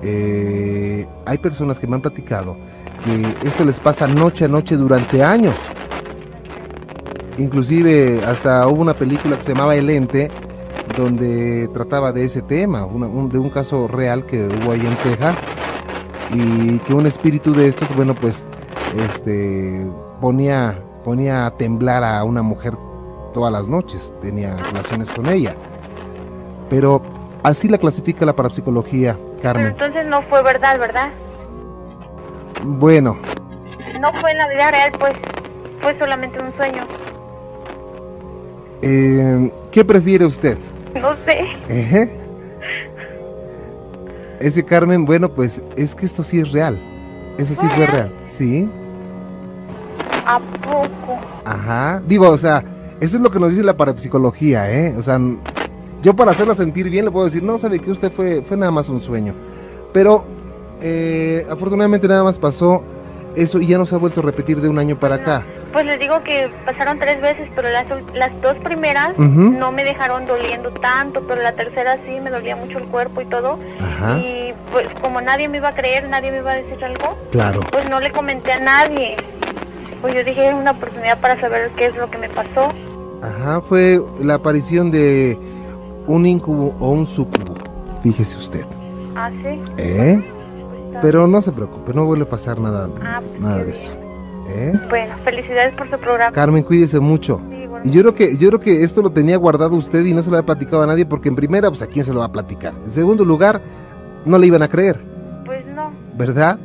[0.02, 2.58] eh, hay personas que me han platicado
[3.04, 5.60] que esto les pasa noche a noche durante años.
[7.38, 10.30] Inclusive hasta hubo una película que se llamaba El Ente,
[10.96, 14.98] donde trataba de ese tema, una- un- de un caso real que hubo ahí en
[15.00, 15.44] Texas,
[16.32, 18.46] y que un espíritu de estos, bueno, pues,
[18.98, 19.86] este,
[20.22, 22.74] ponía, ponía a temblar a una mujer
[23.34, 25.56] todas las noches, tenía relaciones con ella.
[26.70, 27.02] Pero
[27.44, 29.68] así la clasifica la parapsicología, Pero Carmen.
[29.68, 31.10] entonces no fue verdad, ¿verdad?
[32.62, 33.18] Bueno,
[34.00, 35.14] No fue en la vida real, pues.
[35.82, 36.88] Fue solamente un sueño.
[38.82, 40.58] eh, ¿qué prefiere usted?
[40.96, 42.10] No sé.
[44.40, 46.80] Ese Carmen, bueno, pues es que esto sí es real.
[47.38, 48.14] Eso sí fue real.
[48.28, 48.70] Sí.
[50.26, 51.20] ¿A poco?
[51.46, 52.02] Ajá.
[52.06, 52.64] Digo, o sea,
[53.00, 54.96] eso es lo que nos dice la parapsicología, ¿eh?
[54.98, 55.20] O sea,
[56.02, 58.72] yo para hacerla sentir bien le puedo decir, no, sabe que usted fue, fue nada
[58.72, 59.34] más un sueño.
[59.94, 60.26] Pero
[60.84, 62.84] eh, afortunadamente nada más pasó
[63.36, 65.46] eso y ya no se ha vuelto a repetir de un año para acá.
[65.72, 70.28] Pues les digo que pasaron tres veces, pero las, las dos primeras no me dejaron
[70.28, 73.58] doliendo tanto, pero la tercera sí me dolía mucho el cuerpo y todo.
[73.82, 74.20] Ajá.
[74.20, 77.62] Y pues como nadie me iba a creer, nadie me iba a decir algo, Claro.
[77.72, 79.16] pues no le comenté a nadie.
[80.02, 82.72] Pues yo dije, es una oportunidad para saber qué es lo que me pasó.
[83.24, 85.36] Ajá, fue la aparición de
[86.06, 87.56] un incubo o un sucubo.
[88.04, 88.66] Fíjese usted.
[89.16, 89.60] Ah, sí.
[89.78, 90.24] ¿Eh?
[91.02, 93.92] Pero no se preocupe, no vuelve a pasar nada, Ah, pues, nada de eso.
[94.50, 94.74] ¿Eh?
[94.90, 96.32] Bueno, felicidades por su programa.
[96.34, 97.40] Carmen, cuídese mucho.
[97.50, 97.86] Sí, bueno.
[97.86, 100.30] Y yo creo que yo creo que esto lo tenía guardado usted y no se
[100.30, 102.32] lo había platicado a nadie porque en primera, pues a quién se lo va a
[102.32, 102.74] platicar.
[102.84, 103.62] En segundo lugar,
[104.26, 105.00] no le iban a creer,
[105.46, 105.92] Pues no.
[106.16, 106.60] ¿verdad?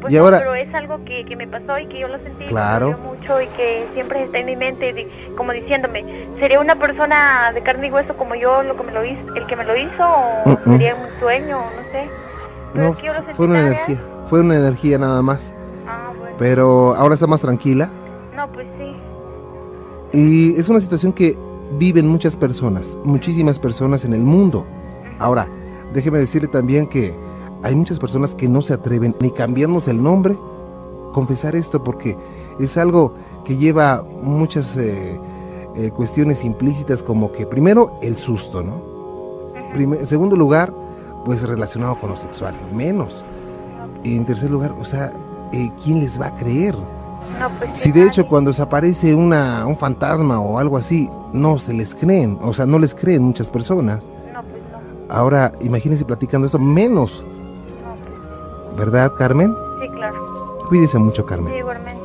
[0.00, 2.18] Pues Y no, ahora- pero es algo que, que me pasó y que yo lo
[2.18, 2.96] sentí Claro.
[2.98, 6.04] mucho y que siempre está en mi mente como diciéndome
[6.38, 9.46] sería una persona de carne y hueso como yo lo que me lo hizo el
[9.46, 10.04] que me lo hizo
[10.44, 12.06] o sería un sueño o no sé
[12.74, 12.94] No,
[13.34, 15.52] fue una energía, fue una energía nada más.
[15.86, 17.90] ah bueno Pero ahora está más tranquila
[18.34, 18.94] no pues sí
[20.14, 21.36] y es una situación que
[21.76, 24.64] viven muchas personas, muchísimas personas en el mundo.
[25.18, 25.48] Ahora,
[25.92, 27.12] déjeme decirle también que
[27.64, 30.36] hay muchas personas que no se atreven ni cambiarnos el nombre,
[31.12, 32.16] confesar esto, porque
[32.60, 33.14] es algo
[33.44, 35.20] que lleva muchas eh,
[35.74, 38.94] eh, cuestiones implícitas, como que primero el susto, ¿no?
[39.74, 40.72] En segundo lugar,
[41.24, 43.24] pues relacionado con lo sexual, menos.
[44.02, 45.12] Y en tercer lugar, o sea,
[45.52, 46.74] eh, ¿quién les va a creer?
[46.74, 51.58] no pues Si de hecho cuando se aparece una, un fantasma o algo así, no
[51.58, 54.04] se les creen, o sea, no les creen muchas personas.
[54.32, 54.62] No, pues
[55.08, 55.14] no.
[55.14, 57.22] Ahora, imagínense platicando eso, menos,
[57.82, 57.94] No,
[58.66, 59.54] pues ¿verdad, Carmen?
[59.80, 60.16] sí, claro.
[60.68, 61.52] Cuídese mucho, Carmen.
[61.52, 62.03] Sí, igualmente.